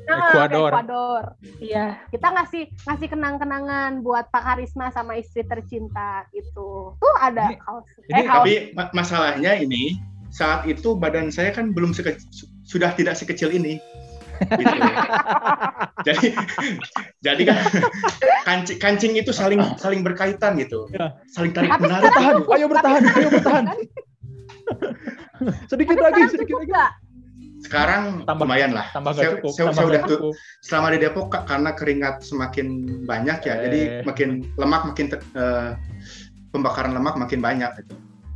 nah, 0.06 0.30
Ekuador. 0.30 0.72
Ekuador 0.74 1.24
iya 1.62 2.02
kita 2.10 2.28
ngasih 2.34 2.64
ngasih 2.86 3.08
kenang-kenangan 3.10 4.02
buat 4.02 4.30
Pak 4.30 4.44
Karisma 4.44 4.90
sama 4.90 5.18
istri 5.18 5.46
tercinta 5.46 6.25
gitu 6.34 6.94
tuh 6.98 7.14
ada 7.22 7.50
Ini- 7.54 7.62
kaos 7.62 7.86
ini 8.10 8.14
eh, 8.14 8.25
kaos 8.25 8.36
Tapi 8.42 8.54
ma- 8.74 8.92
masalahnya 8.94 9.58
ini 9.58 9.98
saat 10.36 10.68
itu 10.68 11.00
badan 11.00 11.32
saya 11.32 11.56
kan 11.56 11.72
belum 11.72 11.96
seke- 11.96 12.20
su- 12.28 12.52
sudah 12.68 12.92
tidak 12.92 13.16
sekecil 13.16 13.56
ini. 13.56 13.80
Gitu. 14.36 14.68
jadi 16.12 16.28
jadi 17.24 17.42
kan 17.48 17.58
kancing, 18.48 18.78
kancing 18.84 19.14
itu 19.16 19.32
saling 19.32 19.64
saling 19.80 20.04
berkaitan 20.04 20.60
gitu. 20.60 20.92
Ya. 20.92 21.16
Saling 21.32 21.56
tarik 21.56 21.72
menarik. 21.80 22.12
Bertahan, 22.12 22.36
ayo 22.52 22.68
bertahan, 22.68 23.04
ayo 23.16 23.28
bertahan. 23.32 23.66
Sedikit 25.65 25.94
tapi 25.94 26.03
lagi, 26.03 26.13
sekarang 26.15 26.34
sedikit 26.34 26.55
lagi. 26.58 26.70
nggak? 26.70 26.91
Sekarang 27.58 28.03
Tambah- 28.24 28.46
lumayan 28.46 28.72
lah. 28.72 28.86
Tambah 28.89 29.12
Saya, 29.12 29.29
cukup, 29.34 29.51
saya, 29.51 29.65
tambah 29.65 29.75
saya 29.75 29.88
udah 29.88 30.01
tuh 30.05 30.20
selama 30.62 30.88
di 30.91 31.00
Depok 31.00 31.25
karena 31.32 31.72
keringat 31.72 32.15
semakin 32.22 32.67
banyak 33.03 33.39
ya, 33.41 33.53
Eh. 33.53 33.62
jadi 33.62 33.79
makin 34.03 34.29
lemak 34.53 34.82
makin 34.86 35.05
te- 35.10 35.25
eh, 35.34 35.70
pembakaran 36.50 36.91
lemak 36.91 37.15
makin 37.15 37.39
banyak 37.39 37.72
gitu. 37.79 37.96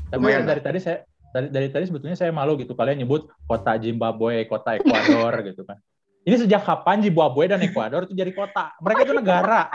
Tapi 0.10 0.17
Lumayan 0.17 0.43
dari 0.43 0.60
tadi 0.60 0.79
saya 0.79 1.05
dari, 1.29 1.48
dari 1.48 1.67
tadi 1.69 1.86
sebetulnya 1.86 2.17
saya 2.17 2.34
malu 2.34 2.58
gitu 2.58 2.74
kalian 2.74 2.98
nyebut 3.00 3.29
kota 3.43 3.77
Zimbabwe, 3.77 4.43
kota 4.43 4.75
Ekuador 4.75 5.34
gitu 5.48 5.62
kan. 5.62 5.77
Ini 6.19 6.36
sejak 6.38 6.62
kapan 6.62 7.00
Zimbabwe 7.00 7.46
dan 7.46 7.62
Ekuador 7.62 8.03
itu 8.03 8.13
jadi 8.13 8.34
kota? 8.34 8.74
Mereka 8.79 9.00
itu 9.03 9.13
negara. 9.13 9.69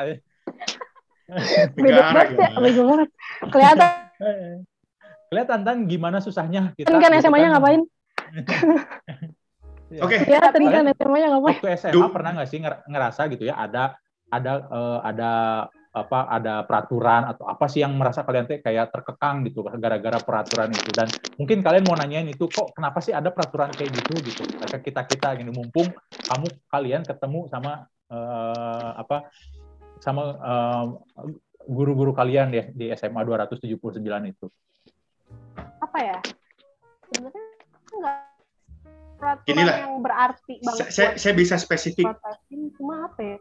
beda 1.24 1.78
Negara 1.78 2.04
banget 2.04 2.28
ya 2.28 2.48
gimana? 2.50 2.60
bego 2.60 2.82
banget 2.84 3.08
kelihatan 3.48 3.90
Kelihatan 5.34 5.66
kan 5.66 5.76
gimana 5.90 6.22
susahnya 6.22 6.70
kita. 6.78 6.86
kan 6.86 7.02
gitu 7.02 7.26
SMA-nya 7.26 7.48
ngapain? 7.50 7.82
Ya. 9.92 10.00
Oke, 10.00 10.16
kelihatan 10.16 10.58
kan 10.58 10.70
Kalian- 10.80 10.96
SMA-nya 10.96 11.28
ngapain? 11.34 11.54
Waktu 11.54 11.68
SMA 11.76 11.92
Du- 11.92 12.10
pernah 12.10 12.30
nggak 12.34 12.48
sih 12.48 12.58
nger- 12.58 12.82
ngerasa 12.88 13.20
gitu 13.30 13.44
ya 13.46 13.54
ada 13.54 13.94
ada 14.26 14.52
eh, 14.64 14.98
ada 15.04 15.30
apa 15.94 16.18
ada 16.26 16.54
peraturan 16.66 17.22
atau 17.30 17.46
apa 17.46 17.70
sih 17.70 17.78
yang 17.78 17.94
merasa 17.94 18.26
kalian 18.26 18.48
tuh 18.48 18.58
kayak 18.58 18.90
terkekang 18.90 19.46
gitu 19.46 19.62
gara-gara 19.62 20.18
peraturan 20.18 20.70
itu? 20.70 20.90
Dan 20.90 21.06
mungkin 21.36 21.62
kalian 21.62 21.84
mau 21.84 21.94
nanyain 21.94 22.26
itu 22.26 22.46
kok 22.48 22.74
kenapa 22.74 22.98
sih 22.98 23.10
ada 23.10 23.30
peraturan 23.30 23.70
kayak 23.70 23.90
gitu 23.92 24.14
gitu? 24.24 24.42
Ke 24.58 24.82
kita 24.82 25.06
kita 25.06 25.38
gini 25.38 25.50
mumpung 25.50 25.86
kamu 26.26 26.46
kalian 26.66 27.02
ketemu 27.06 27.46
sama 27.46 27.86
eh, 28.08 28.90
apa 28.98 29.30
sama 30.00 30.22
eh, 30.34 30.84
guru-guru 31.70 32.10
kalian 32.10 32.50
ya 32.50 32.64
di 32.66 32.90
SMA 32.90 33.22
279 33.22 34.02
itu 34.26 34.46
apa 35.94 36.02
ya 36.02 36.18
sebenarnya 37.06 37.44
enggak 37.94 38.16
peraturan 39.14 39.54
Inilah. 39.54 39.76
yang 39.78 39.94
berarti 40.02 40.54
banget 40.58 40.90
saya, 40.90 41.10
saya, 41.14 41.34
bisa 41.38 41.54
spesifik, 41.54 42.10
cuma 42.74 43.06
apa 43.06 43.20
ya 43.22 43.36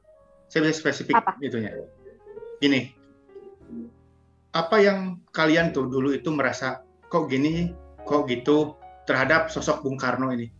saya 0.53 0.69
bisa 0.69 0.86
spesifik 0.86 1.17
Apa? 1.17 1.33
itunya. 1.41 1.74
Gini, 2.62 2.93
apa 4.53 4.77
yang 4.77 5.17
kalian 5.33 5.74
tuh 5.74 5.89
dulu 5.89 6.13
itu 6.13 6.29
merasa 6.29 6.86
kok 7.10 7.25
gini, 7.25 7.74
kok 8.05 8.29
gitu 8.29 8.77
terhadap 9.10 9.50
sosok 9.50 9.81
Bung 9.81 9.98
Karno 9.98 10.29
ini? 10.29 10.53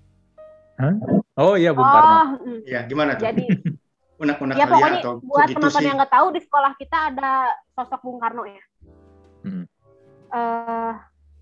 oh 1.38 1.54
iya 1.54 1.78
Bung 1.78 1.86
Karno 1.86 2.18
oh 2.18 2.26
mm. 2.42 2.60
Ya, 2.66 2.90
gimana 2.90 3.14
tuh? 3.22 3.30
jadi 3.30 3.46
Unak-unak 4.24 4.56
ya 4.58 4.66
kalian 4.66 4.82
pokoknya 4.82 5.00
atau 5.06 5.14
buat 5.22 5.46
gitu 5.46 5.58
penonton 5.62 5.82
sih? 5.82 5.86
yang 5.86 5.98
nggak 6.02 6.14
tahu 6.18 6.28
di 6.34 6.42
sekolah 6.42 6.72
kita 6.82 6.98
ada 7.14 7.32
sosok 7.78 8.02
Bung 8.02 8.18
Karno 8.18 8.50
ya 8.50 8.64
Hmm. 9.44 9.68
eh 10.34 10.94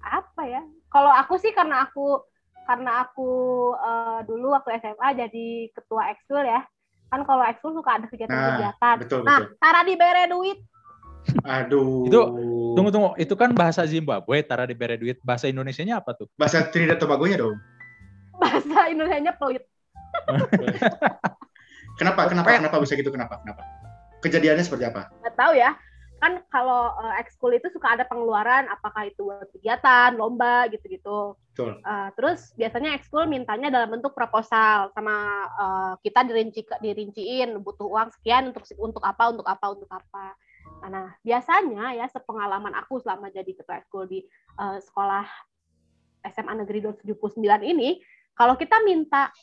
apa 0.02 0.42
ya 0.46 0.62
kalau 0.90 1.12
aku 1.14 1.38
sih 1.38 1.54
karena 1.54 1.86
aku 1.86 2.22
karena 2.66 3.06
aku 3.06 3.30
eh, 3.76 4.20
dulu 4.26 4.54
waktu 4.54 4.78
SMA 4.82 5.08
jadi 5.18 5.48
ketua 5.74 6.12
ekskul 6.14 6.44
ya 6.46 6.62
kan 7.12 7.28
kalau 7.28 7.44
ekskul 7.44 7.76
suka 7.76 8.00
ada 8.00 8.08
kegiatan-kegiatan 8.08 8.96
Betul, 9.04 9.22
nah 9.28 9.44
betul. 9.44 9.58
Tara 9.60 9.82
dibere 9.84 10.26
duit 10.30 10.60
Aduh. 11.46 12.10
Itu, 12.10 12.22
Tunggu 12.74 12.90
tunggu, 12.90 13.14
itu 13.14 13.38
kan 13.38 13.54
bahasa 13.54 13.86
Zimbabwe, 13.86 14.42
Tara 14.42 14.66
diberi 14.66 14.98
duit. 14.98 15.22
Bahasa 15.22 15.46
Indonesianya 15.46 16.02
apa 16.02 16.18
tuh? 16.18 16.26
Bahasa 16.34 16.66
Trinidad 16.74 16.98
Tobago-nya 16.98 17.38
dong. 17.38 17.62
bahasa 18.42 18.90
Indonesia 18.90 19.30
pelit 19.38 19.62
Kenapa? 22.02 22.26
Kenapa? 22.26 22.58
Kenapa 22.58 22.82
bisa 22.82 22.98
gitu? 22.98 23.14
Kenapa? 23.14 23.38
Kenapa? 23.46 23.62
Kejadiannya 24.26 24.66
seperti 24.66 24.90
apa? 24.90 25.14
nggak 25.22 25.36
tahu 25.38 25.54
ya 25.54 25.78
kan 26.22 26.38
kalau 26.54 26.94
eh, 27.02 27.26
ekskul 27.26 27.58
itu 27.58 27.66
suka 27.74 27.98
ada 27.98 28.06
pengeluaran 28.06 28.70
apakah 28.70 29.10
itu 29.10 29.26
buat 29.26 29.50
kegiatan 29.50 30.14
lomba 30.14 30.70
gitu-gitu. 30.70 31.34
Eh, 31.82 32.10
terus 32.14 32.54
biasanya 32.54 32.94
ekskul 32.94 33.26
mintanya 33.26 33.74
dalam 33.74 33.90
bentuk 33.90 34.14
proposal 34.14 34.94
sama 34.94 35.18
eh, 35.50 35.94
kita 36.06 36.22
dirinci 36.30 36.62
dirinciin 36.78 37.58
butuh 37.66 37.90
uang 37.90 38.14
sekian 38.22 38.54
untuk 38.54 38.64
untuk 38.78 39.04
apa 39.04 39.24
untuk 39.34 39.48
apa 39.50 39.66
untuk 39.74 39.90
apa. 39.90 40.38
Nah 40.86 41.18
biasanya 41.26 41.98
ya 41.98 42.06
sepengalaman 42.06 42.78
aku 42.78 43.02
selama 43.02 43.34
jadi 43.34 43.58
ketua 43.58 43.82
ekskul 43.82 44.06
di 44.06 44.22
eh, 44.62 44.78
sekolah 44.78 45.26
SMA 46.30 46.54
Negeri 46.62 46.86
279 46.86 47.42
ini 47.66 47.98
kalau 48.38 48.54
kita 48.62 48.78
minta 48.86 49.34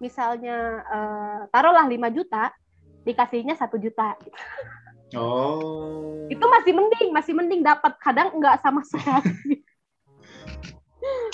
misalnya 0.00 0.80
eh, 0.80 1.40
taruhlah 1.52 1.84
5 1.84 2.16
juta 2.16 2.56
dikasihnya 3.04 3.52
satu 3.52 3.76
juta 3.76 4.16
Oh. 5.16 6.26
itu 6.32 6.44
masih 6.44 6.72
mending 6.72 7.08
masih 7.12 7.32
mending 7.36 7.60
dapat 7.60 7.92
kadang 8.00 8.32
nggak 8.36 8.60
sama 8.64 8.80
sekali 8.90 9.60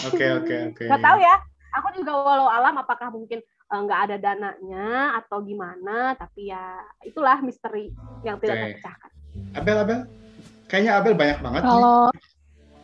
Oke, 0.08 0.26
oke, 0.30 0.56
oke. 0.72 0.84
nggak 0.86 1.02
tahu 1.02 1.18
ya 1.20 1.36
aku 1.74 1.88
juga 2.00 2.12
walau 2.16 2.48
alam 2.48 2.74
apakah 2.80 3.12
mungkin 3.12 3.42
eh, 3.44 3.80
nggak 3.84 4.00
ada 4.08 4.16
dananya 4.16 5.18
atau 5.20 5.42
gimana 5.44 6.14
tapi 6.16 6.50
ya 6.50 6.80
itulah 7.04 7.38
misteri 7.44 7.92
yang 8.24 8.40
tidak 8.40 8.56
Oke. 8.56 8.64
terpecahkan 8.78 9.10
Abel, 9.54 9.76
Abel. 9.82 10.00
Kayaknya 10.68 10.92
Abel 11.00 11.14
banyak 11.16 11.38
banget 11.40 11.60
nih. 11.64 11.70
Kalau 11.70 12.00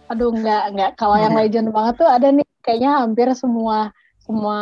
aduh 0.04 0.30
enggak 0.36 0.62
enggak 0.70 0.90
kalau 1.00 1.16
yang 1.16 1.34
legend 1.40 1.68
banget 1.72 1.94
tuh 2.04 2.08
ada 2.08 2.28
nih 2.28 2.46
kayaknya 2.60 2.90
hampir 3.00 3.28
semua 3.32 3.90
semua 4.20 4.58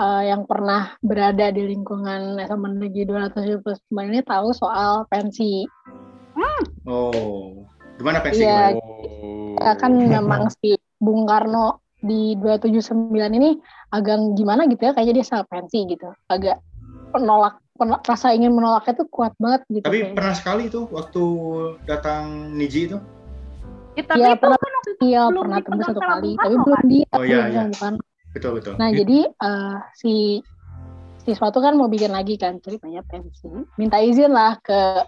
eh, 0.00 0.22
yang 0.26 0.48
pernah 0.48 0.96
berada 0.98 1.52
di 1.52 1.62
lingkungan 1.68 2.40
SMA 2.40 2.68
Negeri 2.80 3.04
279 3.04 3.76
ini 4.08 4.20
tahu 4.24 4.48
soal 4.50 5.04
pensi. 5.06 5.68
Oh. 6.84 7.68
Gimana 7.96 8.24
pensi 8.24 8.40
Iya. 8.40 8.72
gimana? 8.72 8.80
Oh. 8.80 9.56
Ya 9.60 9.72
kan 9.76 9.92
memang 9.92 10.48
si 10.50 10.72
Bung 10.96 11.28
Karno 11.28 11.84
di 12.00 12.32
279 12.34 12.96
ini 13.30 13.50
agak 13.90 14.16
gimana 14.32 14.64
gitu 14.64 14.80
ya 14.80 14.96
kayaknya 14.96 15.20
dia 15.20 15.26
sangat 15.26 15.46
pensi 15.52 15.84
gitu. 15.84 16.08
Agak 16.26 16.64
penolak, 17.12 17.60
penolak 17.76 18.00
rasa 18.02 18.32
ingin 18.32 18.56
menolaknya 18.56 18.96
tuh 18.96 19.08
kuat 19.08 19.36
banget 19.36 19.68
gitu. 19.68 19.84
Tapi 19.84 19.98
kayaknya. 20.00 20.16
pernah 20.16 20.34
sekali 20.34 20.64
tuh 20.66 20.88
waktu 20.88 21.22
datang 21.84 22.22
Niji 22.56 22.88
itu. 22.88 22.98
Ya, 23.92 24.02
tapi 24.06 24.16
Iya, 24.16 24.28
itu 24.32 24.40
pernah. 24.40 24.56
kan 24.56 24.70
waktu 24.72 24.90
itu 24.90 25.02
Iya 25.04 25.20
belum 25.28 25.42
pernah 25.44 25.58
tembus 25.58 25.66
dipegang 25.76 25.84
satu 25.84 26.00
sama 26.00 26.08
kali, 26.08 26.30
Bung 26.30 26.40
tapi 26.40 26.54
belum 26.56 26.72
kan? 26.72 26.84
di 26.88 26.98
Oh, 27.12 27.22
iya, 27.22 27.40
iya. 27.44 27.62
bukan. 27.68 27.94
Betul, 28.30 28.62
betul. 28.62 28.74
Nah, 28.78 28.90
jadi 28.94 29.26
eh, 29.26 29.76
si 29.98 30.14
siswa 31.20 31.50
tuh 31.52 31.62
kan 31.62 31.74
mau 31.76 31.90
bikin 31.90 32.14
lagi 32.14 32.38
kan 32.38 32.62
ceritanya 32.62 33.02
pensi. 33.04 33.50
Minta 33.76 33.98
izin 33.98 34.30
lah 34.30 34.56
ke 34.62 35.04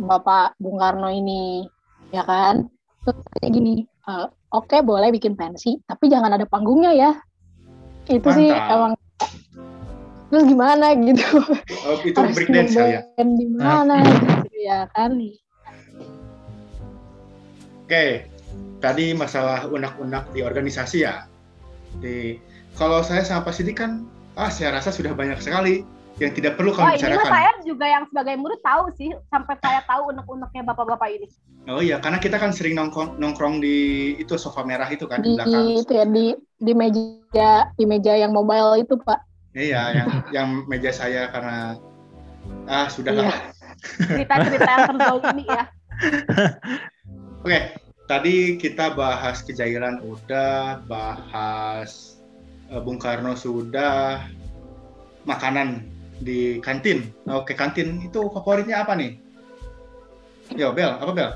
Bapak 0.00 0.56
Bung 0.56 0.80
Karno 0.80 1.08
ini, 1.12 1.64
ya 2.12 2.24
kan? 2.24 2.68
Terus 3.04 3.16
kayak 3.36 3.52
gini, 3.52 3.84
eh, 3.84 4.26
oke 4.52 4.76
boleh 4.84 5.08
bikin 5.12 5.36
pensi, 5.36 5.80
tapi 5.88 6.12
jangan 6.12 6.36
ada 6.36 6.44
panggungnya 6.44 6.92
ya. 6.92 7.12
Itu 8.08 8.28
sih 8.32 8.48
Mantap. 8.48 8.72
emang 8.74 8.92
terus 10.30 10.46
gimana 10.46 10.94
gitu 10.94 11.26
Oh, 11.90 11.98
itu 12.06 12.14
harus 12.14 12.38
kali 12.38 12.70
ya. 12.94 13.02
di 13.18 13.46
mana 13.50 13.98
gitu 14.06 14.56
ya 14.62 14.86
kan 14.94 15.10
Oke. 17.90 18.30
Tadi 18.80 19.12
masalah 19.12 19.68
unak-unak 19.68 20.32
di 20.32 20.40
organisasi 20.40 21.04
ya. 21.04 21.28
Di 22.00 22.40
kalau 22.80 23.04
saya 23.04 23.20
sama 23.20 23.44
Pak 23.44 23.54
Sidik 23.60 23.76
kan 23.80 24.08
ah 24.40 24.48
saya 24.48 24.72
rasa 24.72 24.88
sudah 24.88 25.12
banyak 25.12 25.36
sekali 25.42 25.84
yang 26.20 26.36
tidak 26.36 26.60
perlu 26.60 26.76
Wah 26.76 26.92
kami 26.92 27.00
ini 27.00 27.16
saya 27.24 27.50
juga 27.64 27.86
yang 27.88 28.04
sebagai 28.12 28.36
murid 28.36 28.60
tahu 28.60 28.92
sih 28.96 29.08
sampai 29.32 29.56
saya 29.64 29.80
tahu 29.88 30.12
unek-uneknya 30.12 30.62
bapak-bapak 30.68 31.08
ini. 31.16 31.26
Oh 31.68 31.80
iya, 31.80 32.00
karena 32.00 32.20
kita 32.20 32.36
kan 32.40 32.52
sering 32.52 32.76
nongkrong, 32.76 33.20
nongkrong 33.20 33.60
di 33.60 34.12
itu 34.20 34.36
sofa 34.36 34.64
merah 34.64 34.88
itu 34.88 35.08
kan 35.08 35.20
di 35.24 35.32
di 35.32 35.36
belakang. 35.36 35.64
itu 35.80 35.92
ya 35.92 36.04
di 36.08 36.26
di 36.60 36.72
meja 36.72 37.50
di 37.76 37.84
meja 37.84 38.12
yang 38.16 38.32
mobile 38.32 38.80
itu 38.80 38.96
pak 39.00 39.20
Iya, 39.50 39.82
yang 39.96 40.08
yang 40.30 40.48
meja 40.70 40.94
saya 40.94 41.26
karena 41.32 41.74
ah 42.70 42.86
sudah 42.86 43.12
Iya. 43.16 43.32
Cerita-cerita 43.80 44.68
yang 44.68 44.86
terzolimi 44.92 45.44
ya. 45.48 45.64
Oke, 47.44 47.60
tadi 48.10 48.58
kita 48.58 48.98
bahas 48.98 49.46
kejairan 49.46 50.02
udah, 50.02 50.82
bahas 50.90 52.18
eh, 52.66 52.82
Bung 52.82 52.98
Karno 52.98 53.38
sudah, 53.38 54.26
makanan 55.22 55.86
di 56.18 56.58
kantin. 56.58 57.14
Oke, 57.30 57.54
kantin 57.54 58.02
itu 58.02 58.26
favoritnya 58.34 58.82
apa 58.82 58.98
nih? 58.98 59.14
Yo, 60.58 60.74
Bel, 60.74 60.90
apa 60.90 61.12
Bel? 61.14 61.30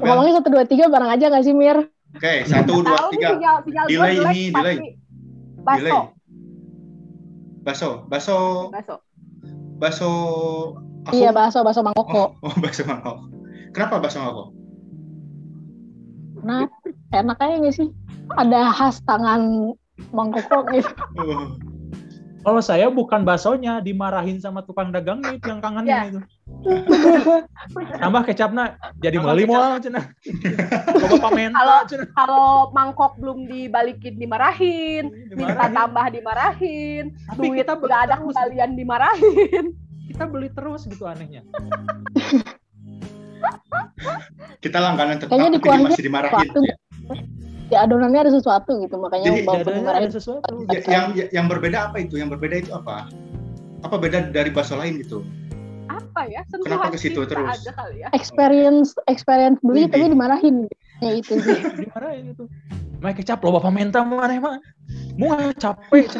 Ngomongnya 0.00 0.40
satu 0.40 0.48
dua 0.48 0.64
tiga 0.64 0.88
bareng 0.88 1.12
aja 1.12 1.28
nggak 1.28 1.44
sih 1.44 1.52
Mir? 1.52 1.84
Oke, 2.16 2.16
okay, 2.16 2.38
satu 2.48 2.80
dua 2.80 3.12
tiga. 3.12 3.36
Sinyal, 3.36 3.56
sinyal 3.68 3.86
delay 3.92 4.14
ini, 4.16 4.42
delay. 4.48 4.76
Baso. 5.60 5.76
Delay. 5.76 5.92
Baso, 7.60 7.90
baso. 8.08 8.38
Baso. 8.72 8.96
Baso. 9.76 10.10
Aku... 11.08 11.16
Iya, 11.16 11.30
baso, 11.32 11.64
baso 11.64 11.80
mangkoko. 11.80 12.36
Oh, 12.44 12.50
oh 12.50 12.54
baso 12.60 12.82
mangkoko. 12.84 13.24
Kenapa 13.72 13.94
baso 14.02 14.18
mangkoko? 14.20 14.44
Nah, 16.44 16.68
enak 17.12 17.40
aja 17.40 17.54
nggak 17.60 17.74
sih? 17.76 17.88
Ada 18.36 18.72
khas 18.72 19.00
tangan 19.04 19.72
mangkoko 20.12 20.68
gitu. 20.72 20.92
Oh. 21.16 21.56
Kalau 22.40 22.60
saya 22.64 22.88
bukan 22.88 23.20
basonya, 23.20 23.84
dimarahin 23.84 24.40
sama 24.40 24.64
tukang 24.64 24.88
dagangnya 24.88 25.36
itu 25.36 25.44
yang 25.52 25.60
kangennya 25.60 25.92
yeah. 25.92 26.08
itu. 26.08 26.20
Tambah 28.00 28.22
kecapnya 28.24 28.80
jadi 28.96 29.20
mali 29.20 29.44
mau 29.44 29.76
cina. 29.76 30.08
Kalau 31.20 31.78
kalau 32.16 32.46
mangkok 32.72 33.20
belum 33.20 33.44
dibalikin 33.44 34.16
dimarahin, 34.16 35.12
dimarahin. 35.28 35.36
minta 35.36 35.66
tambah 35.68 36.06
dimarahin, 36.12 37.04
Tapi 37.28 37.44
duit 37.44 37.56
kita 37.60 37.76
nggak 37.76 38.00
ada 38.08 38.14
kembalian 38.24 38.70
dimarahin. 38.72 39.64
Kita 40.10 40.24
beli 40.26 40.50
terus 40.50 40.90
gitu 40.90 41.06
anehnya. 41.06 41.46
kita 44.60 44.76
langganan 44.76 45.16
tetap 45.22 45.32
tapi 45.32 45.80
masih 45.86 46.04
dimarahin. 46.04 46.50
Ya 46.66 46.76
di 47.70 47.76
adonannya 47.78 48.20
ada 48.26 48.32
sesuatu 48.34 48.82
gitu 48.82 48.98
makanya 48.98 49.30
Jadi, 49.30 49.46
bau 49.46 49.62
ada 49.86 50.10
sesuatu. 50.10 50.66
Ya, 50.66 50.82
yang 50.90 51.06
yang 51.30 51.46
berbeda 51.46 51.88
apa 51.88 52.02
itu? 52.02 52.18
Yang 52.18 52.36
berbeda 52.36 52.56
itu 52.66 52.70
apa? 52.74 53.06
Apa 53.86 53.96
beda 53.96 54.34
dari 54.34 54.50
bakso 54.50 54.74
lain 54.74 54.98
gitu? 54.98 55.22
Apa 55.86 56.26
ya? 56.26 56.42
Sentuhan 56.50 56.82
Kenapa 56.82 56.92
ke 56.92 56.98
situ 56.98 57.22
terus? 57.24 57.46
Aja 57.46 57.70
kali 57.72 58.02
ya. 58.02 58.10
Experience 58.10 58.98
experience 59.06 59.62
beli 59.62 59.86
Wih. 59.86 59.90
tapi 59.94 60.06
dimarahin. 60.10 60.56
Ya 60.98 61.10
itu 61.14 61.38
sih. 61.38 61.58
dimarahin 61.86 62.34
itu. 62.34 62.44
Main 63.00 63.14
kecap 63.16 63.40
lo 63.40 63.54
bapak 63.56 63.72
minta 63.72 64.02
mana 64.02 64.34
emang? 64.34 64.58
Mau 65.16 65.38
capek. 65.56 66.10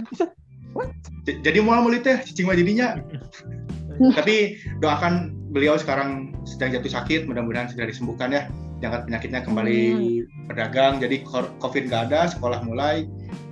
What? 0.73 0.95
Jadi 1.27 1.59
mau 1.61 1.83
mulut 1.83 2.07
teh 2.07 2.23
cicing 2.23 2.47
jadinya. 2.47 2.95
Tapi 4.19 4.57
doakan 4.81 5.37
beliau 5.53 5.77
sekarang 5.77 6.33
sedang 6.49 6.73
jatuh 6.73 6.93
sakit, 6.93 7.29
mudah-mudahan 7.29 7.69
segera 7.69 7.93
disembuhkan 7.93 8.33
ya 8.33 8.49
jangan 8.81 9.07
penyakitnya 9.07 9.41
kembali 9.45 9.81
hmm. 9.93 10.49
berdagang 10.49 10.99
jadi 10.99 11.17
covid 11.61 11.83
nggak 11.87 12.03
ada 12.11 12.33
sekolah 12.33 12.65
mulai 12.65 13.05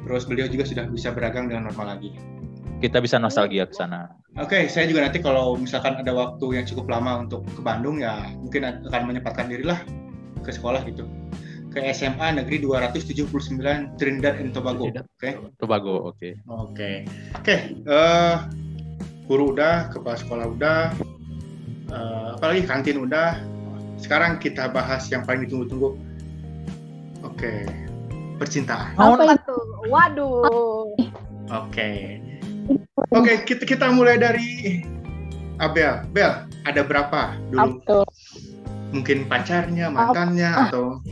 terus 0.08 0.24
beliau 0.24 0.48
juga 0.48 0.64
sudah 0.64 0.88
bisa 0.88 1.12
berdagang 1.12 1.52
dengan 1.52 1.68
normal 1.68 1.96
lagi 1.96 2.16
kita 2.80 2.98
bisa 3.04 3.20
nostalgia 3.20 3.68
ke 3.68 3.76
sana 3.76 4.08
oke 4.40 4.48
okay, 4.48 4.66
saya 4.66 4.88
juga 4.88 5.04
nanti 5.04 5.20
kalau 5.20 5.54
misalkan 5.60 6.00
ada 6.00 6.10
waktu 6.16 6.46
yang 6.56 6.64
cukup 6.64 6.88
lama 6.88 7.28
untuk 7.28 7.44
ke 7.44 7.60
Bandung 7.60 8.00
ya 8.00 8.24
mungkin 8.40 8.64
akan 8.88 9.02
menyempatkan 9.04 9.52
diri 9.52 9.68
lah 9.68 9.78
ke 10.40 10.50
sekolah 10.50 10.80
gitu 10.88 11.04
ke 11.68 11.84
SMA 11.92 12.40
Negeri 12.40 12.64
279 12.64 13.28
Trinidad 14.00 14.40
and 14.40 14.56
Tobago 14.56 14.88
oke 14.88 15.04
okay? 15.20 15.36
Tobago 15.60 16.08
oke 16.08 16.16
okay. 16.16 16.32
oke 16.48 16.72
okay. 16.72 16.94
oke 17.36 17.44
okay. 17.44 17.58
uh, 17.84 17.92
eh, 17.92 18.34
guru 19.28 19.52
udah 19.52 19.92
kepala 19.92 20.16
sekolah 20.16 20.46
udah 20.56 20.80
uh, 21.92 22.28
apalagi 22.40 22.64
kantin 22.64 22.98
udah 23.04 23.36
sekarang 23.98 24.38
kita 24.38 24.70
bahas 24.70 25.10
yang 25.10 25.26
paling 25.26 25.44
ditunggu-tunggu. 25.46 25.98
Oke, 27.26 27.66
percintaan. 28.38 28.94
Apa 28.94 29.34
itu? 29.34 29.56
Waduh. 29.90 30.94
Oke. 31.50 32.22
Oke, 33.10 33.32
kita 33.42 33.66
kita 33.66 33.90
mulai 33.90 34.16
dari 34.22 34.80
Abel. 35.58 36.06
Bel, 36.14 36.46
ada 36.62 36.80
berapa 36.86 37.34
dulu? 37.50 38.06
Mungkin 38.94 39.26
pacarnya, 39.26 39.90
mantannya 39.90 40.48
ah. 40.48 40.70
atau 40.70 41.02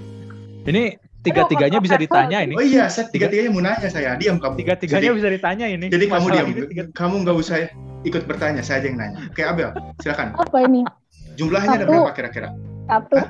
ini 0.67 0.99
tiga-tiganya 1.27 1.79
bisa 1.83 1.99
ditanya 1.99 2.39
ini. 2.47 2.55
Oh 2.55 2.63
iya, 2.63 2.87
saya 2.87 3.11
tiga-tiganya 3.11 3.51
mau 3.51 3.63
nanya 3.63 3.91
saya. 3.91 4.15
Diam 4.15 4.39
kamu. 4.39 4.55
Tiga-tiganya 4.63 5.11
bisa 5.19 5.29
ditanya 5.29 5.67
ini. 5.67 5.87
Jadi 5.91 6.07
kamu 6.07 6.27
diam. 6.31 6.49
Kamu 6.95 7.15
nggak 7.27 7.37
usah 7.37 7.67
ikut 8.07 8.23
bertanya, 8.31 8.63
saya 8.63 8.81
aja 8.81 8.87
yang 8.87 8.99
nanya. 9.03 9.19
Oke, 9.27 9.43
Abel, 9.43 9.75
silakan. 9.99 10.39
Apa 10.39 10.63
ini? 10.63 10.87
Jumlahnya 11.35 11.69
Satu. 11.75 11.79
ada 11.83 11.85
berapa 11.91 12.11
kira-kira? 12.15 12.49
Satu. 12.87 13.17
Hah? 13.19 13.29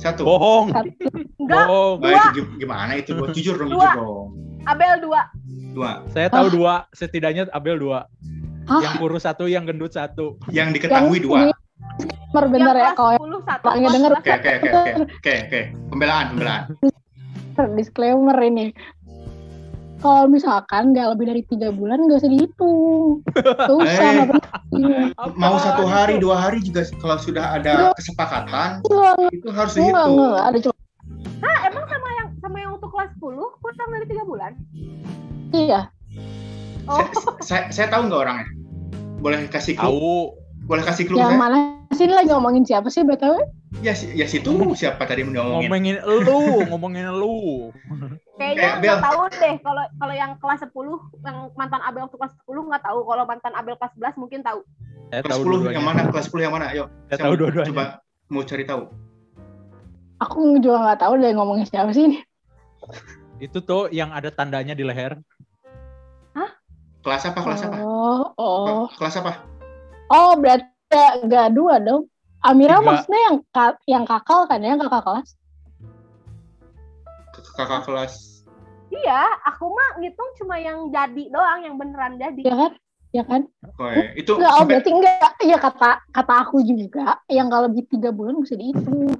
Satu. 0.00 0.22
Bohong. 0.26 0.66
Satu. 0.72 0.90
Enggak. 1.38 1.64
Bohong. 1.68 1.96
Itu 2.32 2.42
gimana 2.58 2.92
itu? 2.98 3.12
Jujur 3.36 3.54
dong, 3.60 3.68
jujur 3.70 3.90
dong. 3.94 4.26
Abel 4.64 5.04
dua. 5.04 5.28
Dua. 5.76 5.92
Saya 6.10 6.32
tahu 6.32 6.50
dua. 6.50 6.88
Setidaknya 6.96 7.46
Abel 7.52 7.76
dua. 7.78 8.08
Hah? 8.64 8.80
Yang 8.80 8.94
kurus 8.96 9.22
satu, 9.28 9.44
yang 9.44 9.68
gendut 9.68 9.92
satu. 9.92 10.40
Yang 10.48 10.80
diketahui 10.80 11.20
yang 11.20 11.26
dua. 11.28 11.38
Benar 12.34 12.74
ya 12.74 12.90
kalau 12.98 13.14
yang 13.14 13.92
denger. 13.94 14.18
Oke 14.18 14.30
oke 14.34 14.50
oke 14.50 14.68
oke 15.06 15.32
oke. 15.46 15.60
Pembelaan 15.94 16.34
pembelaan. 16.34 16.62
Disclaimer 17.54 18.36
ini 18.42 18.74
kalau 20.04 20.28
misalkan 20.28 20.92
nggak 20.92 21.16
lebih 21.16 21.26
dari 21.32 21.42
tiga 21.48 21.72
bulan 21.72 22.04
nggak 22.04 22.20
usah 22.20 22.28
dihitung. 22.28 23.24
Usah 23.80 24.08
eh, 24.28 25.08
mau 25.40 25.56
satu 25.56 25.88
hari 25.88 26.20
dua 26.20 26.36
hari 26.36 26.60
juga 26.60 26.84
kalau 27.00 27.16
sudah 27.16 27.56
ada 27.56 27.96
kesepakatan 27.96 28.84
enggak, 28.84 29.16
itu 29.32 29.48
harus 29.48 29.72
dihitung. 29.72 29.96
Enggak, 29.96 30.06
enggak, 30.12 30.42
ada 30.44 30.58
cuma. 30.60 30.76
Nah, 31.40 31.56
emang 31.64 31.84
sama 31.88 32.08
yang 32.20 32.28
sama 32.44 32.56
yang 32.60 32.70
untuk 32.76 32.90
kelas 32.92 33.10
10 33.16 33.64
kurang 33.64 33.88
dari 33.88 34.06
tiga 34.12 34.22
bulan? 34.28 34.52
Iya. 35.56 35.80
Oh. 36.84 37.00
Saya, 37.00 37.08
saya, 37.40 37.62
saya 37.72 37.86
tahu 37.88 38.12
nggak 38.12 38.20
orangnya? 38.28 38.48
Boleh 39.24 39.48
kasih 39.48 39.72
clue? 39.72 39.88
Tahu. 39.88 40.16
Boleh 40.68 40.84
kasih 40.84 41.04
clue? 41.08 41.16
Yang 41.16 41.40
mana 41.40 41.83
sih 41.94 42.10
lagi 42.10 42.30
ngomongin 42.30 42.66
siapa 42.66 42.90
sih 42.90 43.06
btw? 43.06 43.38
Ya, 43.82 43.94
ya 43.94 44.26
situ 44.26 44.50
siapa 44.74 45.06
tadi 45.06 45.26
ngomongin? 45.26 45.70
Ngomongin 45.70 45.96
lu, 46.02 46.66
ngomongin 46.70 47.06
lu. 47.14 47.70
Kayaknya 48.34 48.82
nggak 48.82 49.02
tahu 49.02 49.22
deh 49.38 49.54
kalau 49.62 49.84
kalau 49.98 50.14
yang 50.14 50.32
kelas 50.42 50.60
10 50.66 50.74
yang 51.22 51.38
mantan 51.54 51.82
Abel 51.86 52.06
waktu 52.06 52.18
kelas 52.18 52.34
10 52.46 52.70
nggak 52.70 52.82
tahu. 52.82 52.98
Kalau 53.06 53.24
mantan 53.26 53.52
Abel 53.54 53.74
kelas 53.78 53.92
11 53.94 54.20
mungkin 54.20 54.40
tahu. 54.42 54.60
Saya 55.10 55.20
kelas 55.22 55.38
tahu 55.38 55.42
10 55.62 55.74
yang 55.74 55.86
mana? 55.86 56.00
Kelas 56.10 56.26
10 56.30 56.44
yang 56.44 56.54
mana? 56.54 56.66
Ayo. 56.74 56.84
Saya, 57.06 57.18
tahu 57.22 57.34
dua-duanya. 57.38 57.70
Coba 57.70 57.84
mau 58.30 58.42
cari 58.42 58.64
tahu. 58.66 58.82
Aku 60.18 60.58
juga 60.58 60.78
nggak 60.82 61.00
tahu 61.06 61.12
deh 61.22 61.30
ngomongin 61.34 61.66
siapa 61.70 61.90
sih 61.94 62.10
ini. 62.10 62.18
Itu 63.38 63.62
tuh 63.62 63.90
yang 63.94 64.10
ada 64.10 64.34
tandanya 64.34 64.74
di 64.74 64.82
leher. 64.82 65.18
Hah? 66.34 66.50
Kelas 67.06 67.30
apa? 67.30 67.38
Kelas 67.38 67.62
apa? 67.62 67.76
Oh, 67.78 68.34
oh. 68.34 68.86
Kelas 68.98 69.18
apa? 69.22 69.46
Oh, 70.10 70.34
berarti 70.36 70.73
nggak 71.24 71.48
dua 71.54 71.80
dong. 71.82 72.08
Amira 72.44 72.76
Tiga. 72.80 72.86
maksudnya 72.86 73.20
yang 73.24 73.36
yang 73.88 74.04
kakal 74.04 74.44
kan 74.44 74.60
ya, 74.60 74.76
kakak 74.76 75.02
kelas? 75.04 75.28
kakak 77.54 77.82
kelas. 77.86 78.14
Iya 78.92 79.22
aku 79.46 79.70
mah 79.70 79.98
ngitung 79.98 80.30
cuma 80.38 80.56
yang 80.60 80.90
jadi 80.90 81.24
doang 81.30 81.60
yang 81.66 81.74
beneran 81.78 82.18
jadi. 82.18 82.42
Ya 82.46 82.54
kan? 82.54 82.72
Ya 83.14 83.22
kan? 83.22 83.42
Oh, 83.78 83.90
iya. 83.94 84.10
itu 84.18 84.30
enggak 84.34 84.52
oh, 84.58 84.64
berarti 84.66 84.90
enggak. 84.90 85.30
Iya 85.42 85.56
kata 85.58 85.90
kata 86.10 86.34
aku 86.46 86.56
juga 86.66 87.22
yang 87.30 87.46
kalau 87.46 87.70
lebih 87.70 87.86
tiga 87.90 88.10
bulan 88.10 88.38
bisa 88.42 88.58
dihitung. 88.58 89.14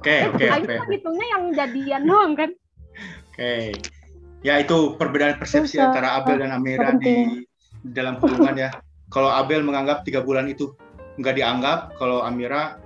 Oke 0.00 0.16
oke 0.32 0.44
oke. 0.48 0.74
hitungnya 0.88 1.26
yang 1.36 1.42
jadian 1.52 2.02
doang 2.06 2.32
kan? 2.38 2.50
Oke. 3.30 3.36
Okay. 3.36 3.64
ya 4.40 4.56
itu 4.56 4.96
perbedaan 4.96 5.36
persepsi 5.36 5.76
antara 5.76 6.16
Abel 6.16 6.40
dan 6.40 6.56
Amira 6.56 6.96
di 6.96 7.44
dalam 7.84 8.16
hubungan 8.22 8.56
ya. 8.56 8.70
Kalau 9.10 9.28
Abel 9.28 9.66
menganggap 9.66 10.06
tiga 10.06 10.22
bulan 10.22 10.48
itu 10.48 10.72
nggak 11.20 11.36
dianggap 11.36 11.94
kalau 12.00 12.24
Amira 12.24 12.80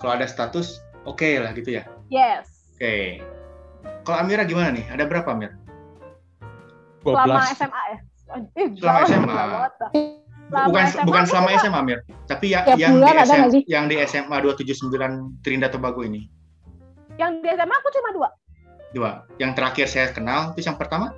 kalau 0.00 0.16
ada 0.16 0.26
status 0.26 0.80
oke 1.04 1.20
okay 1.20 1.36
lah 1.38 1.52
gitu 1.52 1.76
ya 1.76 1.84
yes 2.08 2.48
oke 2.76 2.82
okay. 2.82 3.20
Kalau 4.08 4.24
Amira 4.24 4.42
gimana 4.48 4.72
nih? 4.72 4.88
Ada 4.88 5.04
berapa 5.04 5.28
Amir? 5.36 5.52
Selama 7.04 7.44
SMA 7.52 7.82
ya? 7.92 7.98
Eh, 8.56 8.68
selama 8.80 9.00
SMA. 9.04 9.36
Selama 10.48 10.66
bukan 10.72 10.84
SMA 10.88 11.04
bukan 11.04 11.22
selama 11.28 11.48
SMA 11.60 11.78
Amir, 11.84 11.98
tapi 12.24 12.56
ya, 12.56 12.64
yang 12.72 12.96
di 12.96 13.12
SMA, 13.20 13.46
yang 13.68 13.84
di 13.84 13.96
SMA 14.08 14.36
279 14.40 15.44
Trinidad 15.44 15.76
Tobago 15.76 16.00
ini. 16.00 16.24
Yang 17.20 17.44
di 17.44 17.48
SMA 17.52 17.74
aku 17.76 17.88
cuma 17.92 18.08
dua. 18.16 18.28
Dua. 18.96 19.10
Yang 19.36 19.50
terakhir 19.60 19.86
saya 19.92 20.08
kenal 20.08 20.56
itu 20.56 20.64
yang 20.64 20.80
pertama? 20.80 21.12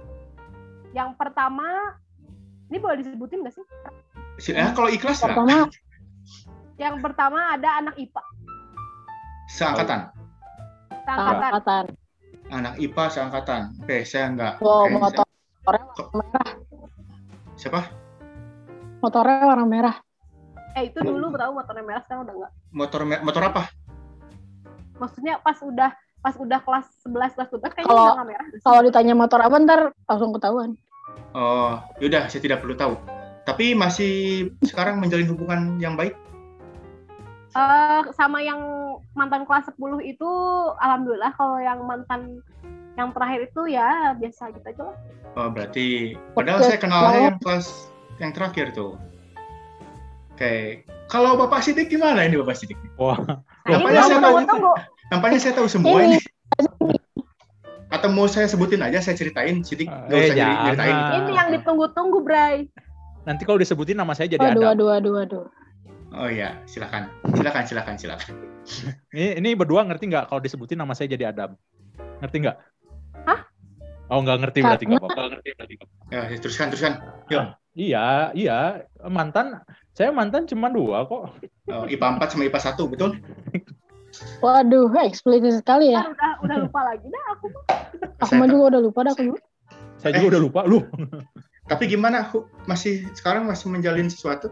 Yang 0.90 1.14
pertama 1.14 1.94
ini 2.74 2.78
boleh 2.82 3.06
disebutin 3.06 3.46
nggak 3.46 3.54
sih? 3.54 3.64
Eh, 4.50 4.70
kalau 4.74 4.90
ikhlas 4.90 5.22
nggak? 5.22 5.38
Pertama. 5.38 5.70
Yang 6.80 6.96
pertama 7.04 7.52
ada 7.52 7.84
anak 7.84 7.94
IPA. 8.00 8.22
Seangkatan. 9.52 10.00
Seangkatan 11.04 11.84
anak 12.50 12.74
IPA 12.76 13.04
seangkatan. 13.14 13.62
Oke, 13.80 14.02
saya 14.02 14.24
enggak. 14.28 14.54
Oh, 14.60 14.84
okay, 14.84 14.98
motor 14.98 15.24
saya... 15.24 15.62
warna 15.64 16.24
merah. 16.26 16.48
Siapa? 17.54 17.80
Motornya 19.00 19.46
warna 19.46 19.66
merah. 19.66 19.96
Eh, 20.78 20.90
itu 20.90 20.98
dulu 21.02 21.34
tahu 21.34 21.50
motornya 21.56 21.84
merah 21.86 22.02
sekarang 22.04 22.22
udah 22.26 22.34
enggak. 22.36 22.52
Motor 22.74 23.00
motor 23.06 23.42
apa? 23.46 23.62
Maksudnya 24.98 25.40
pas 25.40 25.56
udah 25.62 25.90
pas 26.20 26.36
udah 26.36 26.60
kelas 26.60 26.86
11 27.08 27.32
kelas 27.32 27.48
12 27.48 27.74
kayaknya 27.80 27.88
kalo, 27.88 28.12
udah 28.12 28.26
merah. 28.28 28.46
Kalau 28.60 28.80
ditanya 28.84 29.14
motor 29.16 29.40
apa 29.40 29.56
ntar 29.64 29.80
langsung 30.04 30.36
ketahuan. 30.36 30.70
Oh, 31.32 31.80
yaudah 32.02 32.28
saya 32.28 32.42
tidak 32.42 32.60
perlu 32.60 32.76
tahu. 32.76 32.94
Tapi 33.48 33.72
masih 33.72 34.46
sekarang 34.62 35.00
menjalin 35.00 35.26
hubungan 35.32 35.80
yang 35.80 35.96
baik? 35.96 36.12
Uh, 37.50 38.06
sama 38.14 38.38
yang 38.38 38.62
mantan 39.18 39.42
kelas 39.42 39.66
10 39.74 40.06
itu 40.06 40.30
alhamdulillah 40.78 41.34
kalau 41.34 41.58
yang 41.58 41.82
mantan 41.82 42.38
yang 42.94 43.10
terakhir 43.10 43.50
itu 43.50 43.74
ya 43.74 44.14
biasa 44.14 44.54
gitu 44.54 44.66
aja 44.70 44.82
lah. 44.86 44.96
Oh, 45.34 45.48
berarti 45.50 46.14
padahal 46.34 46.62
saya 46.62 46.78
kenal 46.78 47.10
yang 47.10 47.38
kelas 47.42 47.90
yang 48.22 48.30
terakhir 48.30 48.70
tuh. 48.70 48.94
Oke, 50.34 50.86
kalau 51.10 51.34
Bapak 51.36 51.66
Sidik 51.66 51.90
gimana 51.90 52.22
ini 52.22 52.38
Bapak 52.38 52.54
Sidik? 52.54 52.78
Wah, 52.96 53.18
nampaknya 53.66 54.02
saya 54.06 54.18
tahu. 54.22 54.70
Nampaknya 55.10 55.38
saya 55.42 55.54
tahu 55.58 55.66
semua 55.66 55.98
ini. 56.06 56.18
Atau 57.90 58.08
mau 58.14 58.30
saya 58.30 58.46
sebutin 58.46 58.78
aja, 58.86 59.02
saya 59.02 59.18
ceritain, 59.18 59.66
Sidik 59.66 59.90
nggak 59.90 60.14
eh, 60.14 60.30
usah 60.30 60.70
ceritain. 60.70 60.96
Ini 61.18 61.32
yang 61.34 61.48
ditunggu-tunggu, 61.58 62.22
Bray. 62.22 62.70
Nanti 63.26 63.42
kalau 63.44 63.58
disebutin 63.58 63.98
nama 63.98 64.14
saya 64.14 64.30
jadi 64.30 64.54
aduh, 64.54 64.70
ada. 64.70 64.78
Aduh, 64.78 64.88
aduh, 64.94 65.14
aduh. 65.18 65.44
Oh 66.10 66.26
iya, 66.26 66.58
silakan, 66.66 67.06
silakan, 67.38 67.64
silakan, 67.70 67.94
silakan. 67.94 68.34
ini, 69.14 69.38
ini 69.38 69.50
berdua 69.54 69.86
ngerti 69.86 70.10
nggak 70.10 70.26
kalau 70.26 70.42
disebutin 70.42 70.82
nama 70.82 70.90
saya 70.90 71.06
jadi 71.14 71.30
Adam? 71.30 71.54
Ngerti 72.18 72.36
nggak? 72.42 72.56
Hah? 73.30 73.40
Oh 74.10 74.18
nggak 74.18 74.38
ngerti 74.42 74.58
berarti 74.66 74.84
nggak 74.90 75.02
apa-apa. 75.06 75.22
Ngerti 75.38 75.50
berarti. 75.54 75.74
Ya, 76.10 76.20
teruskan, 76.34 76.66
teruskan. 76.74 76.98
Yuk. 77.30 77.38
Ah, 77.38 77.48
iya, 77.78 78.34
iya. 78.34 78.58
Mantan, 79.06 79.62
saya 79.94 80.10
mantan 80.10 80.50
cuma 80.50 80.66
dua 80.66 81.06
kok. 81.06 81.30
Oh, 81.70 81.86
IPA 81.86 82.18
4 82.18 82.34
sama 82.34 82.42
IPA 82.50 82.60
1, 82.74 82.90
betul? 82.90 83.10
Waduh, 84.42 84.90
eksplisit 85.06 85.62
sekali 85.62 85.94
ya. 85.94 86.02
Udah, 86.02 86.42
udah 86.42 86.56
lupa 86.66 86.80
lagi 86.82 87.06
dah 87.06 87.24
aku. 87.38 87.46
Aku 88.26 88.32
mah 88.34 88.50
juga 88.50 88.64
udah 88.74 88.80
lupa 88.82 89.06
dah 89.06 89.14
aku. 89.14 89.38
Saya 90.02 90.18
juga 90.18 90.34
udah 90.34 90.42
lupa 90.42 90.60
lu. 90.66 90.82
Tapi 91.70 91.86
gimana? 91.86 92.26
Masih 92.66 93.06
sekarang 93.14 93.46
masih 93.46 93.70
menjalin 93.70 94.10
sesuatu? 94.10 94.50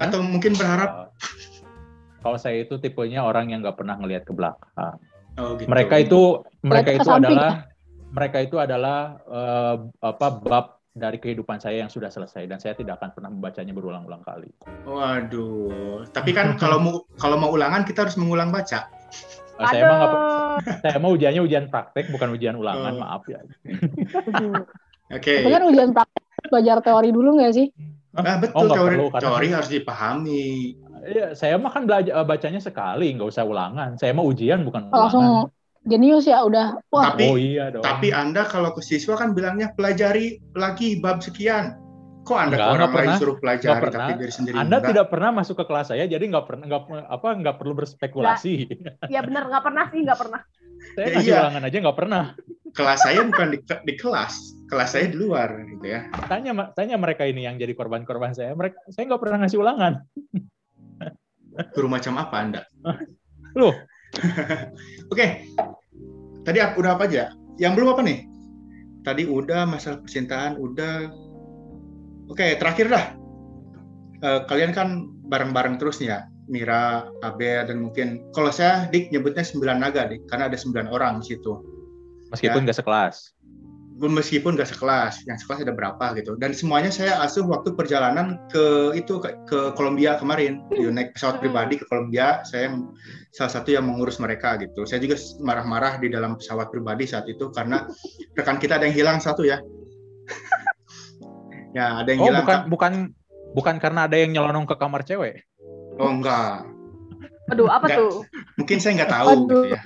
Atau 0.00 0.24
mungkin 0.24 0.56
berharap? 0.56 1.12
Kalau 2.20 2.36
saya 2.36 2.64
itu 2.64 2.76
tipenya 2.80 3.24
orang 3.24 3.52
yang 3.52 3.60
nggak 3.60 3.76
pernah 3.76 3.96
ngelihat 4.00 4.24
ke 4.24 4.32
belakang. 4.32 4.96
Oh, 5.40 5.56
gitu. 5.56 5.68
Mereka 5.68 5.94
itu 6.04 6.20
mereka 6.64 6.90
itu 6.96 7.08
adalah 7.08 7.52
mereka 8.10 8.38
itu 8.42 8.56
adalah 8.58 9.20
uh, 9.28 9.76
apa 10.02 10.26
bab 10.42 10.66
dari 10.90 11.22
kehidupan 11.22 11.62
saya 11.62 11.86
yang 11.86 11.90
sudah 11.92 12.10
selesai 12.10 12.50
dan 12.50 12.58
saya 12.58 12.74
tidak 12.74 12.98
akan 12.98 13.14
pernah 13.14 13.30
membacanya 13.30 13.72
berulang-ulang 13.72 14.26
kali. 14.26 14.50
Waduh, 14.84 16.04
tapi 16.10 16.34
kan 16.34 16.58
kalau 16.58 16.82
mau 16.82 16.94
kalau 17.16 17.38
mau 17.38 17.54
ulangan 17.54 17.86
kita 17.86 18.04
harus 18.04 18.18
mengulang 18.18 18.50
baca. 18.50 18.90
Oh, 19.60 19.68
saya 19.68 19.86
emang 19.86 19.98
gak, 20.00 20.12
saya 20.82 20.96
mau 20.98 21.12
ujiannya 21.14 21.40
ujian 21.44 21.64
praktek 21.68 22.10
bukan 22.10 22.32
ujian 22.34 22.56
ulangan, 22.58 22.96
oh. 22.96 23.00
maaf 23.00 23.22
ya. 23.30 23.38
Oke. 25.14 25.22
Okay. 25.22 25.38
Tapi 25.46 25.52
kan 25.52 25.64
ujian 25.70 25.90
praktek 25.94 26.24
belajar 26.50 26.76
teori 26.82 27.10
dulu 27.14 27.38
nggak 27.38 27.52
sih? 27.54 27.66
Nah, 28.10 28.36
betul, 28.42 28.66
oh, 28.66 28.74
teori, 28.74 28.96
perlu, 28.98 29.06
teori 29.14 29.48
harus 29.54 29.70
dipahami. 29.70 30.74
Iya, 31.06 31.26
saya 31.38 31.54
mah 31.56 31.70
kan 31.70 31.86
belajar 31.86 32.12
eh, 32.12 32.26
bacanya 32.26 32.60
sekali, 32.60 33.14
nggak 33.14 33.30
usah 33.30 33.46
ulangan. 33.46 33.94
Saya 33.96 34.12
mau 34.12 34.26
ujian 34.26 34.66
bukan 34.66 34.90
ulangan. 34.90 34.98
Langsung 35.06 35.26
jenius 35.86 36.26
ya 36.26 36.42
udah. 36.42 36.76
Wah. 36.90 37.14
Tapi, 37.14 37.24
oh 37.30 37.38
iya 37.38 37.70
dong. 37.70 37.86
Tapi 37.86 38.10
Anda 38.10 38.44
kalau 38.50 38.74
ke 38.74 38.82
siswa 38.82 39.14
kan 39.14 39.32
bilangnya 39.32 39.70
pelajari 39.78 40.42
lagi 40.58 40.98
bab 40.98 41.22
sekian. 41.22 41.78
Kok 42.26 42.36
Anda 42.36 42.56
enggak, 42.58 42.68
ke 42.68 42.74
orang 42.76 42.90
lain 42.92 43.10
suruh 43.16 43.36
pelajari 43.40 43.80
pernah. 43.80 44.06
tapi 44.06 44.12
diri 44.20 44.32
sendiri 44.34 44.54
Anda 44.58 44.76
enggak? 44.76 44.90
tidak 44.92 45.06
pernah 45.08 45.30
masuk 45.40 45.54
ke 45.56 45.64
kelas 45.64 45.86
saya, 45.88 46.04
jadi 46.04 46.20
nggak 46.20 46.44
pernah 46.44 46.64
nggak 46.68 46.82
apa 47.08 47.28
nggak 47.40 47.56
perlu 47.56 47.72
berspekulasi. 47.78 48.54
Iya 49.08 49.20
benar 49.24 49.48
nggak 49.48 49.64
pernah 49.64 49.84
sih 49.88 50.00
nggak 50.04 50.20
pernah. 50.20 50.42
saya 50.96 51.06
ya, 51.06 51.12
ngasih 51.12 51.28
iya. 51.28 51.40
ulangan 51.44 51.62
aja 51.68 51.76
nggak 51.76 51.98
pernah 52.00 52.24
kelas 52.74 53.02
saya 53.02 53.26
bukan 53.26 53.54
di, 53.54 53.58
di 53.62 53.94
kelas, 53.98 54.54
kelas 54.70 54.94
saya 54.94 55.10
di 55.10 55.16
luar 55.18 55.50
gitu 55.66 55.86
ya. 55.86 56.06
Tanya 56.30 56.52
tanya 56.74 56.96
mereka 56.96 57.26
ini 57.26 57.46
yang 57.46 57.58
jadi 57.58 57.74
korban-korban 57.74 58.34
saya. 58.34 58.54
Mereka 58.54 58.90
saya 58.92 59.10
nggak 59.10 59.20
pernah 59.22 59.38
ngasih 59.44 59.58
ulangan. 59.58 59.92
Guru 61.74 61.88
macam 61.90 62.16
apa 62.16 62.36
Anda? 62.40 62.60
Loh. 63.58 63.74
Oke. 65.12 65.26
Tadi 66.46 66.58
udah 66.58 66.92
apa 66.96 67.04
aja? 67.06 67.34
Yang 67.60 67.72
belum 67.76 67.88
apa 67.92 68.02
nih? 68.06 68.18
Tadi 69.04 69.22
udah 69.28 69.68
masalah 69.68 70.00
percintaan, 70.00 70.56
udah. 70.56 71.12
Oke, 72.32 72.56
terakhir 72.56 72.88
dah. 72.88 73.04
Uh, 74.20 74.40
kalian 74.48 74.72
kan 74.72 75.08
bareng-bareng 75.28 75.80
terus 75.80 76.00
nih 76.00 76.16
ya. 76.16 76.20
Mira, 76.50 77.06
Abe, 77.22 77.62
dan 77.62 77.78
mungkin 77.78 78.26
kalau 78.34 78.50
saya 78.50 78.90
Dik 78.90 79.14
nyebutnya 79.14 79.46
sembilan 79.46 79.78
naga 79.78 80.10
Dik, 80.10 80.26
karena 80.26 80.50
ada 80.50 80.58
sembilan 80.58 80.90
orang 80.90 81.22
di 81.22 81.30
situ 81.30 81.79
Meskipun 82.30 82.62
ya. 82.62 82.64
nggak 82.70 82.78
ya. 82.78 82.82
sekelas. 82.82 83.16
Meskipun 84.00 84.56
nggak 84.56 84.70
sekelas, 84.72 85.28
yang 85.28 85.36
sekelas 85.36 85.60
ada 85.60 85.76
berapa 85.76 86.16
gitu. 86.16 86.32
Dan 86.40 86.56
semuanya 86.56 86.88
saya 86.88 87.20
asuh 87.20 87.44
waktu 87.44 87.76
perjalanan 87.76 88.40
ke 88.48 88.96
itu 88.96 89.20
ke, 89.20 89.36
ke 89.44 89.76
Kolombia 89.76 90.16
kemarin. 90.16 90.64
Di 90.72 90.88
naik 90.88 91.12
pesawat 91.12 91.36
hmm. 91.36 91.44
pribadi 91.44 91.74
ke 91.76 91.84
Kolombia, 91.84 92.40
saya 92.48 92.72
salah 93.28 93.52
satu 93.52 93.76
yang 93.76 93.84
mengurus 93.84 94.16
mereka 94.16 94.56
gitu. 94.56 94.88
Saya 94.88 95.04
juga 95.04 95.20
marah-marah 95.44 96.00
di 96.00 96.08
dalam 96.08 96.40
pesawat 96.40 96.72
pribadi 96.72 97.04
saat 97.04 97.28
itu 97.28 97.52
karena 97.52 97.84
rekan 98.32 98.56
kita 98.56 98.80
ada 98.80 98.88
yang 98.88 98.96
hilang 98.96 99.18
satu 99.20 99.44
ya. 99.44 99.60
ya 101.76 102.00
ada 102.00 102.08
yang 102.08 102.24
oh, 102.24 102.26
hilang. 102.32 102.40
bukan 102.40 102.58
bukan 102.72 102.92
bukan 103.52 103.76
karena 103.82 104.08
ada 104.08 104.16
yang 104.16 104.32
nyelonong 104.32 104.64
ke 104.64 104.80
kamar 104.80 105.04
cewek. 105.04 105.44
Oh 106.00 106.08
enggak. 106.08 106.64
Aduh, 107.52 107.68
apa 107.68 107.90
enggak, 107.90 107.98
tuh? 108.00 108.14
Mungkin 108.56 108.78
saya 108.80 109.02
nggak 109.02 109.12
tahu 109.12 109.28
Aduh. 109.28 109.40
gitu 109.44 109.58
ya. 109.76 109.80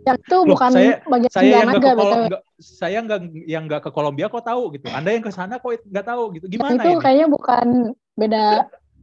Yang 0.00 0.16
itu 0.24 0.36
Loh, 0.36 0.46
bukan 0.56 0.70
saya, 0.72 0.92
bagian 1.04 1.32
saya 1.32 1.50
yang 1.52 1.68
nggak 1.68 1.94
ke 1.94 2.04
enggak, 2.16 2.42
saya 2.56 2.98
nggak 3.04 3.20
yang 3.44 3.62
nggak 3.68 3.82
ke 3.84 3.90
Kolombia 3.92 4.26
kok 4.32 4.44
tahu 4.48 4.62
gitu. 4.72 4.86
Anda 4.88 5.10
yang 5.12 5.24
ke 5.24 5.32
sana 5.32 5.60
kok 5.60 5.76
nggak 5.84 6.06
tahu 6.08 6.22
gitu. 6.40 6.46
Gimana 6.48 6.80
itu 6.80 6.90
ini? 6.96 7.02
kayaknya 7.04 7.26
bukan 7.28 7.66
beda 8.16 8.44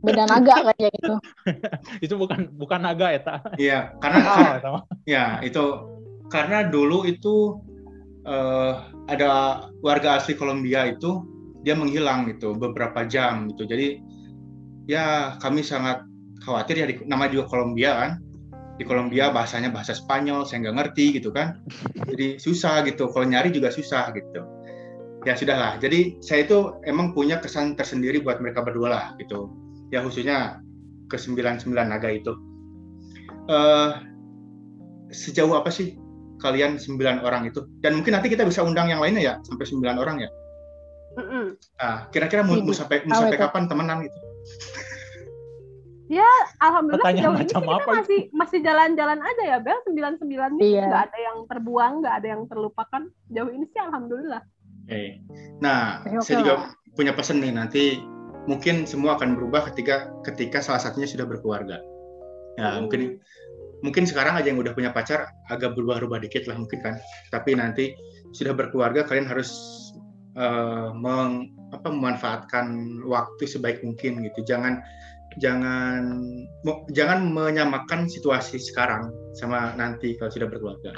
beda 0.01 0.23
naga 0.25 0.55
kayak 0.73 0.91
gitu. 0.93 1.13
itu 2.05 2.13
bukan 2.17 2.39
bukan 2.57 2.79
naga 2.81 3.07
ya 3.13 3.21
tak? 3.21 3.39
Iya, 3.61 3.79
karena 4.01 4.19
oh, 4.65 4.81
ya 5.05 5.37
itu 5.45 5.63
karena 6.33 6.65
dulu 6.65 7.05
itu 7.05 7.61
uh, 8.25 8.89
ada 9.05 9.29
warga 9.85 10.17
asli 10.17 10.33
Kolombia 10.33 10.89
itu 10.89 11.23
dia 11.61 11.77
menghilang 11.77 12.25
gitu 12.29 12.57
beberapa 12.57 13.05
jam 13.05 13.53
gitu. 13.53 13.69
Jadi 13.69 14.01
ya 14.89 15.37
kami 15.37 15.61
sangat 15.61 16.01
khawatir 16.41 16.75
ya 16.79 16.85
di, 16.89 16.95
nama 17.05 17.27
juga 17.29 17.49
Kolombia 17.49 17.91
kan 17.97 18.11
di 18.77 18.83
Kolombia 18.85 19.33
bahasanya 19.33 19.73
bahasa 19.73 19.97
Spanyol 19.97 20.45
saya 20.45 20.65
nggak 20.65 20.77
ngerti 20.77 21.17
gitu 21.17 21.33
kan. 21.33 21.61
Jadi 22.07 22.37
susah 22.37 22.85
gitu. 22.85 23.09
Kalau 23.09 23.25
nyari 23.25 23.49
juga 23.49 23.73
susah 23.73 24.13
gitu. 24.13 24.41
Ya 25.25 25.33
sudahlah. 25.33 25.81
Jadi 25.81 26.21
saya 26.21 26.45
itu 26.45 26.77
emang 26.85 27.11
punya 27.11 27.41
kesan 27.41 27.73
tersendiri 27.73 28.21
buat 28.21 28.37
mereka 28.37 28.61
berdua 28.61 28.87
lah 28.89 29.05
gitu. 29.17 29.49
Ya 29.89 30.05
khususnya 30.05 30.61
ke 31.09 31.17
sembilan 31.17 31.57
sembilan 31.57 31.85
naga 31.89 32.09
itu. 32.13 32.33
Uh, 33.47 33.97
sejauh 35.09 35.55
apa 35.57 35.73
sih 35.73 35.97
kalian 36.37 36.77
sembilan 36.77 37.25
orang 37.25 37.49
itu? 37.49 37.65
Dan 37.81 37.97
mungkin 37.97 38.13
nanti 38.13 38.29
kita 38.29 38.45
bisa 38.45 38.61
undang 38.61 38.93
yang 38.93 39.01
lainnya 39.01 39.23
ya 39.25 39.33
sampai 39.41 39.65
sembilan 39.65 39.97
orang 39.97 40.17
ya? 40.21 40.29
Nah 41.81 42.13
kira-kira 42.13 42.45
mau, 42.45 42.61
mau 42.61 42.75
sampai 42.77 43.01
mau 43.09 43.17
sampai 43.17 43.41
kapan 43.41 43.65
temenan 43.65 44.05
gitu 44.05 44.17
Ya, 46.07 46.31
alhamdulillah 46.63 47.11
sejauh 47.11 47.35
ini 47.35 47.45
kita 47.51 47.59
apa? 47.59 47.91
masih 47.99 48.21
masih 48.31 48.59
jalan-jalan 48.63 49.19
aja 49.19 49.43
ya, 49.43 49.57
Bel. 49.59 49.75
Sembilan 49.83 50.13
sembilan 50.15 50.49
ini 50.55 50.79
iya. 50.79 50.87
nggak 50.87 51.03
ada 51.11 51.19
yang 51.19 51.37
terbuang, 51.51 51.93
nggak 51.99 52.15
ada 52.23 52.27
yang 52.31 52.43
terlupakan. 52.47 53.01
Jauh 53.27 53.51
ini 53.51 53.65
sih 53.67 53.79
alhamdulillah. 53.83 54.41
Oke. 54.87 54.87
Okay. 54.87 55.07
Nah, 55.59 56.07
okay, 56.07 56.23
saya 56.23 56.35
juga 56.43 56.55
punya 56.95 57.11
pesan 57.11 57.43
nih 57.43 57.51
nanti 57.51 57.99
mungkin 58.47 58.87
semua 58.87 59.19
akan 59.19 59.35
berubah 59.35 59.67
ketika 59.71 60.07
ketika 60.23 60.63
salah 60.63 60.79
satunya 60.79 61.11
sudah 61.11 61.27
berkeluarga. 61.27 61.83
Ya, 62.55 62.71
hmm. 62.71 62.87
mungkin 62.87 63.01
mungkin 63.83 64.03
sekarang 64.07 64.39
aja 64.39 64.47
yang 64.49 64.63
udah 64.63 64.73
punya 64.73 64.89
pacar 64.95 65.29
agak 65.51 65.75
berubah-ubah 65.75 66.23
dikit 66.23 66.47
lah 66.47 66.55
mungkin 66.55 66.79
kan. 66.79 66.95
Tapi 67.35 67.59
nanti 67.59 67.91
sudah 68.31 68.55
berkeluarga 68.55 69.03
kalian 69.03 69.27
harus 69.27 69.51
uh, 70.39 70.95
meng, 70.95 71.51
apa, 71.75 71.91
memanfaatkan 71.91 73.03
waktu 73.03 73.43
sebaik 73.43 73.83
mungkin 73.83 74.23
gitu. 74.23 74.47
Jangan 74.47 74.79
jangan 75.37 76.21
jangan 76.91 77.29
menyamakan 77.29 78.09
situasi 78.09 78.57
sekarang 78.57 79.13
sama 79.37 79.73
nanti 79.77 80.17
kalau 80.17 80.33
sudah 80.33 80.49
berkeluarga. 80.49 80.93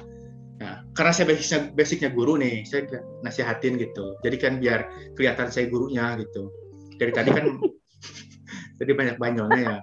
Nah, 0.59 0.83
karena 0.91 1.11
saya 1.15 1.31
basicnya 1.31 1.59
basicnya 1.71 2.09
guru 2.11 2.35
nih, 2.35 2.67
saya 2.67 2.83
nasihatin 3.23 3.79
gitu. 3.79 4.19
Jadi 4.23 4.35
kan 4.35 4.59
biar 4.59 4.91
kelihatan 5.15 5.47
saya 5.47 5.71
gurunya 5.71 6.19
gitu. 6.19 6.51
Dari 6.99 7.11
tadi 7.15 7.31
kan 7.31 7.45
jadi 8.83 8.91
banyak 8.91 9.15
banyolnya 9.19 9.59
ya. 9.59 9.77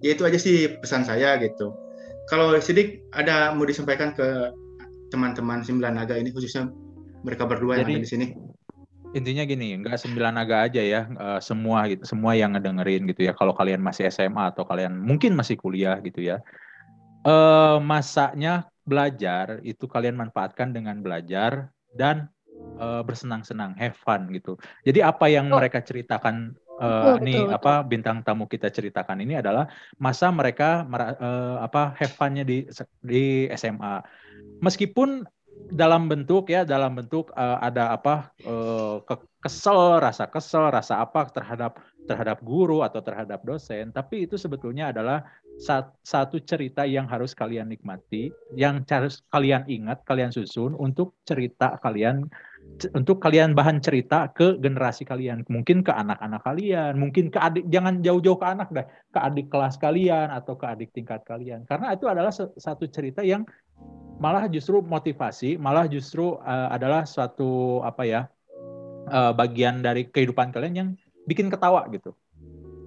Ya 0.00 0.10
itu 0.16 0.22
aja 0.22 0.38
sih 0.38 0.70
pesan 0.80 1.02
saya 1.02 1.34
gitu. 1.42 1.74
Kalau 2.30 2.54
Sidik 2.62 3.02
ada 3.10 3.50
mau 3.50 3.66
disampaikan 3.66 4.14
ke 4.14 4.54
teman-teman 5.10 5.66
Sembilan 5.66 5.98
Naga 5.98 6.14
ini 6.14 6.30
khususnya 6.30 6.70
mereka 7.26 7.44
berdua 7.44 7.82
jadi, 7.82 7.82
yang 7.82 7.88
ada 7.98 8.04
di 8.06 8.08
sini 8.08 8.26
intinya 9.10 9.42
gini, 9.42 9.74
nggak 9.82 9.98
sembilan 9.98 10.32
naga 10.38 10.66
aja 10.70 10.82
ya, 10.82 11.02
uh, 11.18 11.40
semua 11.42 11.90
gitu, 11.90 12.06
semua 12.06 12.38
yang 12.38 12.54
ngedengerin 12.54 13.10
gitu 13.10 13.26
ya. 13.26 13.32
Kalau 13.34 13.54
kalian 13.54 13.82
masih 13.82 14.06
SMA 14.10 14.54
atau 14.54 14.62
kalian 14.62 14.94
mungkin 14.94 15.34
masih 15.34 15.58
kuliah 15.58 15.98
gitu 16.04 16.22
ya, 16.22 16.38
uh, 17.26 17.82
masanya 17.82 18.70
belajar 18.86 19.62
itu 19.62 19.86
kalian 19.86 20.18
manfaatkan 20.18 20.74
dengan 20.74 21.02
belajar 21.02 21.70
dan 21.94 22.30
uh, 22.78 23.02
bersenang-senang, 23.02 23.74
have 23.78 23.98
fun 23.98 24.30
gitu. 24.34 24.56
Jadi 24.86 25.02
apa 25.02 25.26
yang 25.26 25.50
oh. 25.50 25.58
mereka 25.58 25.82
ceritakan 25.82 26.54
uh, 26.80 27.18
betul, 27.18 27.26
ini 27.26 27.34
betul, 27.44 27.56
apa 27.56 27.72
bintang 27.84 28.18
tamu 28.22 28.46
kita 28.46 28.72
ceritakan 28.72 29.20
ini 29.22 29.38
adalah 29.38 29.68
masa 30.00 30.32
mereka 30.32 30.86
uh, 30.86 31.60
apa 31.62 31.94
have 31.98 32.14
fun-nya 32.14 32.46
di 32.46 32.66
di 33.02 33.50
SMA. 33.54 34.02
Meskipun 34.64 35.24
dalam 35.68 36.08
bentuk 36.08 36.48
ya 36.48 36.64
dalam 36.64 36.96
bentuk 36.96 37.28
uh, 37.36 37.60
ada 37.60 37.92
apa 37.92 38.32
uh, 38.48 39.04
kesel 39.44 40.00
rasa 40.00 40.28
kesel 40.32 40.72
rasa 40.72 41.04
apa 41.04 41.28
terhadap 41.28 41.76
terhadap 42.08 42.42
guru 42.42 42.82
atau 42.82 43.04
terhadap 43.04 43.44
dosen. 43.44 43.92
Tapi 43.92 44.26
itu 44.26 44.34
sebetulnya 44.34 44.90
adalah 44.90 45.22
satu 46.00 46.40
cerita 46.40 46.88
yang 46.88 47.04
harus 47.04 47.36
kalian 47.36 47.68
nikmati 47.68 48.32
yang 48.56 48.80
harus 48.88 49.20
kalian 49.28 49.68
ingat 49.68 50.00
kalian 50.08 50.32
susun 50.32 50.72
untuk 50.72 51.20
cerita 51.28 51.76
kalian 51.84 52.24
untuk 52.96 53.20
kalian 53.20 53.52
bahan 53.52 53.84
cerita 53.84 54.32
ke 54.32 54.56
generasi 54.56 55.04
kalian, 55.04 55.44
mungkin 55.52 55.84
ke 55.84 55.92
anak-anak 55.92 56.40
kalian, 56.40 56.96
mungkin 56.96 57.28
ke 57.28 57.36
adik, 57.36 57.68
jangan 57.68 58.00
jauh-jauh 58.00 58.40
ke 58.40 58.46
anak 58.48 58.68
deh, 58.72 58.86
ke 59.12 59.18
adik 59.20 59.52
kelas 59.52 59.76
kalian 59.76 60.32
atau 60.32 60.56
ke 60.56 60.64
adik 60.64 60.88
tingkat 60.96 61.20
kalian, 61.28 61.68
karena 61.68 61.92
itu 61.92 62.08
adalah 62.08 62.32
satu 62.32 62.88
cerita 62.88 63.20
yang 63.20 63.44
malah 64.16 64.48
justru 64.48 64.80
motivasi, 64.80 65.60
malah 65.60 65.84
justru 65.88 66.40
uh, 66.40 66.72
adalah 66.72 67.04
suatu 67.04 67.80
apa 67.84 68.02
ya 68.08 68.20
uh, 69.12 69.32
bagian 69.36 69.84
dari 69.84 70.08
kehidupan 70.08 70.52
kalian 70.52 70.74
yang 70.76 70.88
bikin 71.28 71.52
ketawa 71.52 71.84
gitu. 71.92 72.16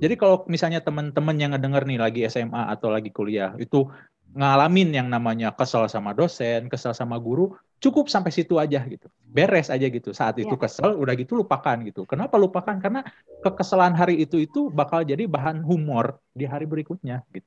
Jadi 0.02 0.20
kalau 0.20 0.44
misalnya 0.50 0.84
teman-teman 0.84 1.38
yang 1.38 1.52
ngedenger 1.56 1.84
nih 1.88 2.00
lagi 2.02 2.22
SMA 2.28 2.70
atau 2.70 2.92
lagi 2.92 3.14
kuliah 3.14 3.56
itu 3.56 3.88
ngalamin 4.34 4.90
yang 4.90 5.08
namanya 5.08 5.54
kesel 5.54 5.86
sama 5.86 6.12
dosen, 6.18 6.68
kesel 6.68 6.92
sama 6.98 7.22
guru, 7.22 7.54
cukup 7.84 8.08
sampai 8.08 8.32
situ 8.32 8.56
aja 8.56 8.80
gitu. 8.88 9.12
Beres 9.28 9.68
aja 9.68 9.84
gitu. 9.84 10.16
Saat 10.16 10.40
itu 10.40 10.56
ya. 10.56 10.62
kesel 10.64 10.96
udah 10.96 11.14
gitu 11.20 11.36
lupakan 11.36 11.76
gitu. 11.84 12.08
Kenapa 12.08 12.40
lupakan? 12.40 12.80
Karena 12.80 13.04
kekesalan 13.44 13.92
hari 13.92 14.24
itu 14.24 14.40
itu 14.40 14.72
bakal 14.72 15.04
jadi 15.04 15.28
bahan 15.28 15.60
humor 15.68 16.24
di 16.32 16.48
hari 16.48 16.64
berikutnya 16.64 17.28
gitu. 17.36 17.44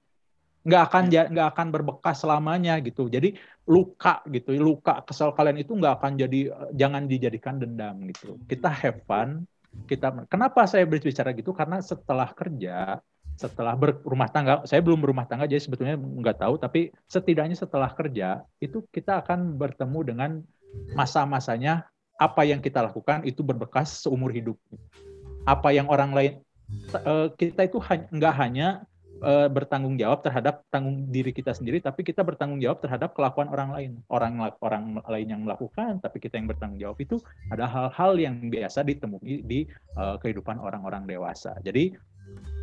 Nggak 0.68 0.82
akan 0.92 1.02
ya. 1.08 1.24
nggak 1.32 1.48
akan 1.56 1.66
berbekas 1.72 2.16
selamanya 2.20 2.76
gitu. 2.84 3.08
Jadi 3.08 3.32
luka 3.64 4.20
gitu 4.28 4.52
luka 4.60 5.00
kesel 5.08 5.32
kalian 5.32 5.64
itu 5.64 5.72
nggak 5.72 6.04
akan 6.04 6.12
jadi 6.20 6.40
jangan 6.76 7.08
dijadikan 7.08 7.56
dendam 7.56 7.96
gitu. 8.12 8.36
Kita 8.44 8.68
have 8.68 9.00
fun 9.08 9.48
kita 9.88 10.28
kenapa 10.28 10.68
saya 10.68 10.84
berbicara 10.84 11.32
gitu? 11.32 11.56
Karena 11.56 11.80
setelah 11.80 12.28
kerja 12.36 13.00
setelah 13.36 13.76
berumah 13.76 14.32
tangga, 14.32 14.64
saya 14.64 14.80
belum 14.80 14.96
berumah 14.96 15.28
tangga 15.28 15.44
jadi 15.44 15.60
sebetulnya 15.60 16.00
nggak 16.00 16.40
tahu, 16.40 16.56
tapi 16.56 16.88
setidaknya 17.04 17.54
setelah 17.54 17.92
kerja 17.92 18.40
itu 18.64 18.80
kita 18.88 19.20
akan 19.20 19.60
bertemu 19.60 20.00
dengan 20.02 20.30
masa-masanya 20.96 21.84
apa 22.16 22.48
yang 22.48 22.64
kita 22.64 22.80
lakukan 22.80 23.20
itu 23.28 23.44
berbekas 23.44 24.08
seumur 24.08 24.32
hidup. 24.32 24.56
Apa 25.44 25.70
yang 25.76 25.86
orang 25.92 26.16
lain 26.16 26.32
eh, 26.96 27.28
kita 27.36 27.68
itu 27.68 27.76
nggak 27.84 28.34
hanya 28.40 28.88
eh, 29.20 29.48
bertanggung 29.52 30.00
jawab 30.00 30.24
terhadap 30.24 30.64
tanggung 30.72 31.12
diri 31.12 31.28
kita 31.28 31.52
sendiri, 31.52 31.84
tapi 31.84 32.08
kita 32.08 32.24
bertanggung 32.24 32.64
jawab 32.64 32.80
terhadap 32.80 33.12
kelakuan 33.12 33.52
orang 33.52 33.68
lain. 33.68 33.90
Orang 34.08 34.40
orang 34.64 34.96
lain 35.04 35.28
yang 35.28 35.44
melakukan, 35.44 36.00
tapi 36.00 36.24
kita 36.24 36.40
yang 36.40 36.48
bertanggung 36.48 36.80
jawab 36.80 36.96
itu 37.04 37.20
ada 37.52 37.68
hal-hal 37.68 38.16
yang 38.16 38.48
biasa 38.48 38.80
ditemui 38.80 39.44
di 39.44 39.68
uh, 40.00 40.16
kehidupan 40.16 40.56
orang-orang 40.56 41.04
dewasa. 41.04 41.52
Jadi 41.60 41.92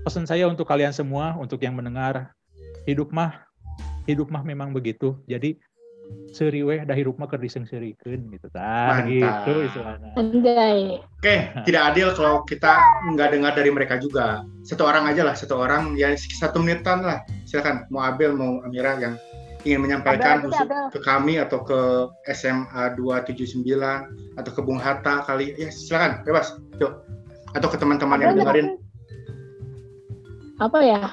pesan 0.04 0.28
saya 0.28 0.46
untuk 0.52 0.68
kalian 0.68 0.92
semua, 0.92 1.34
untuk 1.40 1.64
yang 1.64 1.80
mendengar, 1.80 2.36
hidup 2.84 3.10
mah, 3.16 3.48
hidup 4.04 4.28
mah 4.28 4.44
memang 4.44 4.76
begitu. 4.76 5.16
Jadi 5.26 5.56
seriweh 6.36 6.84
dah 6.84 6.92
hidup 6.92 7.16
mah 7.16 7.32
kerdiseng 7.32 7.64
serikeun 7.64 8.28
gitu 8.36 8.52
tah 8.52 9.08
gitu 9.08 9.54
istilahnya. 9.64 10.12
Oke, 10.20 11.36
tidak 11.64 11.82
adil 11.96 12.12
kalau 12.12 12.44
kita 12.44 12.76
nggak 13.16 13.32
dengar 13.32 13.56
dari 13.56 13.72
mereka 13.72 13.96
juga. 13.96 14.44
Satu 14.68 14.84
orang 14.84 15.08
aja 15.08 15.24
lah, 15.24 15.34
satu 15.34 15.64
orang 15.64 15.96
ya 15.96 16.12
satu 16.20 16.60
menitan 16.60 17.08
lah. 17.08 17.24
Silakan 17.48 17.88
mau 17.88 18.04
Abel 18.04 18.36
mau 18.36 18.60
Amira 18.68 19.00
yang 19.00 19.16
ingin 19.64 19.80
menyampaikan 19.80 20.44
Abel, 20.44 20.52
Abel. 20.52 20.86
ke 20.92 21.00
kami 21.00 21.40
atau 21.40 21.64
ke 21.64 21.80
SMA 22.36 23.00
279 23.00 23.64
atau 24.36 24.52
ke 24.52 24.60
Bung 24.60 24.84
Hatta 24.84 25.24
kali 25.24 25.56
ya 25.56 25.72
silakan 25.72 26.20
bebas 26.28 26.60
yuk 26.84 27.00
atau 27.56 27.68
ke 27.72 27.78
teman-teman 27.80 28.20
yang 28.20 28.36
dengerin 28.36 28.83
apa 30.62 30.80
ya 30.86 31.04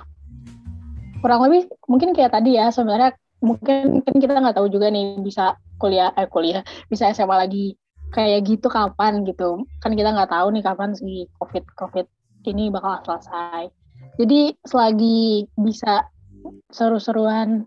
kurang 1.20 1.44
lebih 1.48 1.68
mungkin 1.88 2.16
kayak 2.16 2.33
tadi 2.33 2.57
ya 2.57 2.72
sebenarnya 2.72 3.16
mungkin 3.40 4.05
kan 4.05 4.16
kita 4.20 4.37
nggak 4.37 4.57
tahu 4.57 4.68
juga 4.68 4.92
nih 4.92 5.20
bisa 5.20 5.57
kuliah 5.81 6.12
eh 6.16 6.29
kuliah 6.29 6.61
bisa 6.92 7.09
SMA 7.12 7.37
lagi 7.37 7.76
kayak 8.11 8.44
gitu 8.46 8.66
kapan 8.68 9.22
gitu. 9.24 9.64
Kan 9.81 9.94
kita 9.96 10.12
nggak 10.12 10.31
tahu 10.31 10.53
nih 10.53 10.62
kapan 10.66 10.92
si 10.92 11.31
covid 11.38 11.64
covid 11.79 12.07
ini 12.44 12.68
bakal 12.68 13.00
selesai. 13.07 13.70
Jadi 14.20 14.53
selagi 14.66 15.48
bisa 15.57 16.05
seru-seruan 16.68 17.64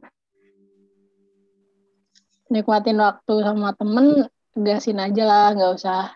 nikmatin 2.53 3.01
waktu 3.01 3.33
sama 3.41 3.73
temen 3.73 4.29
gasin 4.53 5.01
aja 5.01 5.23
lah 5.25 5.47
nggak 5.57 5.73
usah 5.73 6.13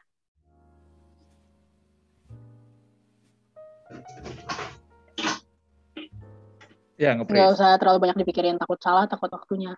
Ya, 6.97 7.13
nggak 7.13 7.53
usah 7.53 7.77
terlalu 7.77 8.10
banyak 8.10 8.25
dipikirin 8.25 8.57
takut 8.57 8.81
salah, 8.81 9.05
takut 9.05 9.29
waktunya. 9.29 9.77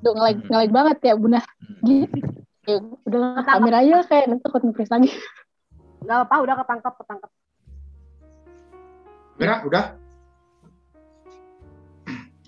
Tuh 0.00 0.16
ngelag 0.16 0.40
hmm. 0.40 0.48
ngelag 0.48 0.72
banget 0.72 0.96
ya 1.04 1.14
bunda. 1.16 1.40
Hmm. 1.84 2.08
ya, 2.64 2.80
udah 3.04 3.44
kamera 3.44 3.84
aja 3.84 4.00
kayak 4.08 4.24
nanti 4.32 4.42
takut 4.48 4.64
nge 4.64 4.88
lagi. 4.88 5.12
Gak 6.04 6.18
apa, 6.28 6.34
udah 6.40 6.54
ketangkap, 6.60 6.92
ketangkap. 7.00 7.30
Mira, 9.40 9.54
udah? 9.64 9.84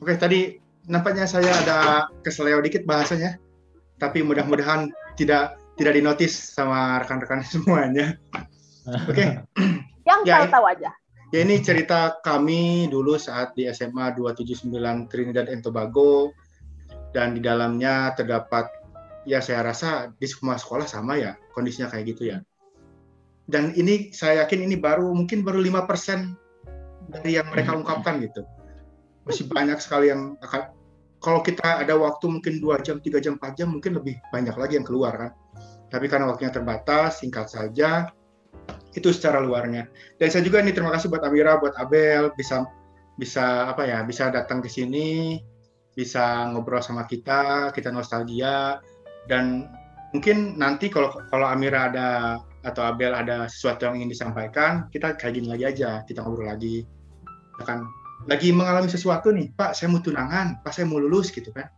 Oke, 0.00 0.12
tadi 0.20 0.60
nampaknya 0.88 1.24
saya 1.24 1.52
ada 1.64 1.78
keseleo 2.20 2.60
dikit 2.60 2.84
bahasanya, 2.84 3.40
tapi 3.96 4.20
mudah-mudahan 4.20 4.92
tidak 5.16 5.56
tidak 5.76 5.92
dinotis 5.96 6.32
sama 6.36 7.00
rekan-rekan 7.04 7.44
semuanya. 7.52 8.16
Oke. 9.08 9.44
Yang 10.08 10.20
ya, 10.28 10.46
tahu 10.46 10.64
aja. 10.68 10.90
Ya 11.34 11.42
ini 11.42 11.58
cerita 11.58 12.22
kami 12.22 12.86
dulu 12.86 13.18
saat 13.18 13.58
di 13.58 13.66
SMA 13.74 14.14
279 14.14 15.10
Trinidad 15.10 15.50
and 15.50 15.58
Tobago 15.58 16.30
dan 17.10 17.34
di 17.34 17.42
dalamnya 17.42 18.14
terdapat 18.14 18.70
ya 19.26 19.42
saya 19.42 19.66
rasa 19.66 20.14
di 20.14 20.26
semua 20.30 20.54
sekolah 20.54 20.86
sama 20.86 21.18
ya 21.18 21.34
kondisinya 21.50 21.90
kayak 21.90 22.14
gitu 22.14 22.30
ya. 22.30 22.38
Dan 23.46 23.74
ini 23.74 24.14
saya 24.14 24.46
yakin 24.46 24.70
ini 24.70 24.78
baru 24.78 25.10
mungkin 25.10 25.42
baru 25.42 25.58
lima 25.58 25.82
persen 25.86 26.38
dari 27.10 27.38
yang 27.38 27.50
mereka 27.50 27.74
hmm. 27.74 27.80
ungkapkan 27.82 28.22
gitu. 28.22 28.46
Masih 29.26 29.50
banyak 29.50 29.82
sekali 29.82 30.14
yang 30.14 30.38
akan 30.38 30.70
kalau 31.18 31.42
kita 31.42 31.82
ada 31.82 31.98
waktu 31.98 32.30
mungkin 32.30 32.62
dua 32.62 32.78
jam, 32.78 33.02
tiga 33.02 33.18
jam, 33.18 33.34
empat 33.34 33.58
jam 33.58 33.74
mungkin 33.74 33.98
lebih 33.98 34.14
banyak 34.30 34.54
lagi 34.54 34.78
yang 34.78 34.86
keluar 34.86 35.14
kan. 35.18 35.30
Tapi 35.90 36.06
karena 36.06 36.30
waktunya 36.30 36.54
terbatas, 36.54 37.22
singkat 37.22 37.50
saja, 37.50 38.10
itu 38.96 39.12
secara 39.12 39.44
luarnya. 39.44 39.86
Dan 40.16 40.32
saya 40.32 40.42
juga 40.42 40.64
ini 40.64 40.72
terima 40.72 40.90
kasih 40.96 41.12
buat 41.12 41.22
Amira, 41.22 41.60
buat 41.60 41.76
Abel 41.76 42.32
bisa 42.34 42.64
bisa 43.20 43.68
apa 43.68 43.84
ya, 43.84 44.00
bisa 44.02 44.32
datang 44.32 44.64
ke 44.64 44.68
sini, 44.72 45.40
bisa 45.92 46.48
ngobrol 46.52 46.80
sama 46.80 47.04
kita, 47.04 47.70
kita 47.76 47.92
nostalgia 47.92 48.80
dan 49.28 49.68
mungkin 50.16 50.56
nanti 50.56 50.88
kalau 50.88 51.12
kalau 51.28 51.46
Amira 51.46 51.92
ada 51.92 52.40
atau 52.66 52.82
Abel 52.82 53.14
ada 53.14 53.46
sesuatu 53.46 53.86
yang 53.86 54.02
ingin 54.02 54.10
disampaikan, 54.10 54.90
kita 54.90 55.14
kayak 55.14 55.44
lagi 55.46 55.64
aja, 55.68 56.02
kita 56.02 56.24
ngobrol 56.24 56.50
lagi. 56.50 56.82
Akan 57.62 57.86
lagi 58.26 58.50
mengalami 58.50 58.90
sesuatu 58.90 59.30
nih, 59.30 59.54
Pak, 59.54 59.78
saya 59.78 59.92
mau 59.92 60.02
tunangan, 60.02 60.60
Pak, 60.66 60.74
saya 60.74 60.84
mau 60.90 60.98
lulus 60.98 61.30
gitu 61.30 61.54
kan. 61.54 61.70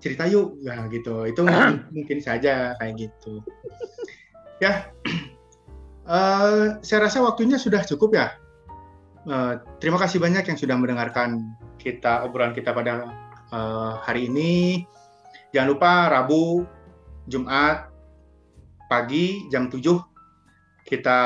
Cerita 0.00 0.24
yuk, 0.24 0.56
ya 0.64 0.88
gitu. 0.88 1.28
Itu 1.28 1.44
mungkin, 1.44 1.84
mungkin 1.92 2.18
saja 2.24 2.72
kayak 2.80 2.94
gitu. 2.96 3.44
Ya, 4.64 4.88
Uh, 6.10 6.82
saya 6.82 7.06
rasa 7.06 7.22
waktunya 7.22 7.54
sudah 7.54 7.86
cukup 7.86 8.18
ya. 8.18 8.34
Uh, 9.30 9.62
terima 9.78 9.94
kasih 9.94 10.18
banyak 10.18 10.42
yang 10.42 10.58
sudah 10.58 10.74
mendengarkan 10.74 11.54
kita 11.78 12.26
obrolan 12.26 12.50
kita 12.50 12.74
pada 12.74 13.06
uh, 13.54 14.02
hari 14.02 14.26
ini. 14.26 14.82
Jangan 15.54 15.68
lupa 15.70 16.10
Rabu, 16.10 16.66
Jumat, 17.30 17.94
pagi 18.90 19.46
jam 19.54 19.70
7 19.70 19.86
kita 20.82 21.20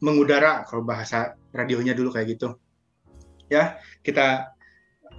mengudara 0.00 0.64
kalau 0.64 0.80
bahasa 0.80 1.36
radionya 1.52 1.92
dulu 1.92 2.08
kayak 2.08 2.40
gitu. 2.40 2.56
Ya, 3.52 3.76
kita 4.00 4.56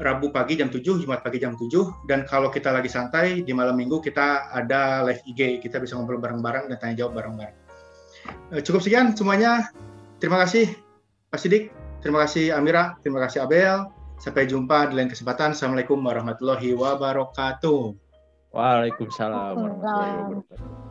Rabu 0.01 0.33
pagi 0.33 0.57
jam 0.57 0.73
7, 0.73 1.05
Jumat 1.05 1.21
pagi 1.21 1.37
jam 1.37 1.53
7 1.53 2.09
dan 2.09 2.25
kalau 2.25 2.49
kita 2.49 2.73
lagi 2.73 2.89
santai 2.89 3.45
di 3.45 3.53
malam 3.53 3.77
Minggu 3.77 4.01
kita 4.01 4.49
ada 4.49 5.05
live 5.05 5.21
IG, 5.29 5.61
kita 5.61 5.77
bisa 5.77 5.93
ngobrol 5.93 6.17
bareng-bareng 6.17 6.65
dan 6.65 6.77
tanya 6.81 7.05
jawab 7.05 7.21
bareng-bareng. 7.21 7.64
Eh, 8.53 8.61
cukup 8.61 8.81
sekian 8.85 9.11
semuanya. 9.17 9.69
Terima 10.21 10.39
kasih 10.41 10.71
Pak 11.33 11.39
Sidik, 11.41 11.75
terima 11.99 12.23
kasih 12.23 12.55
Amira, 12.55 12.95
terima 13.03 13.19
kasih 13.25 13.43
Abel. 13.43 13.89
Sampai 14.15 14.47
jumpa 14.47 14.87
di 14.87 14.95
lain 14.95 15.11
kesempatan. 15.11 15.51
Assalamualaikum 15.51 15.99
warahmatullahi 15.99 16.71
wabarakatuh. 16.71 17.81
Waalaikumsalam 18.55 19.53
warahmatullahi 19.59 20.11
wabarakatuh. 20.23 20.84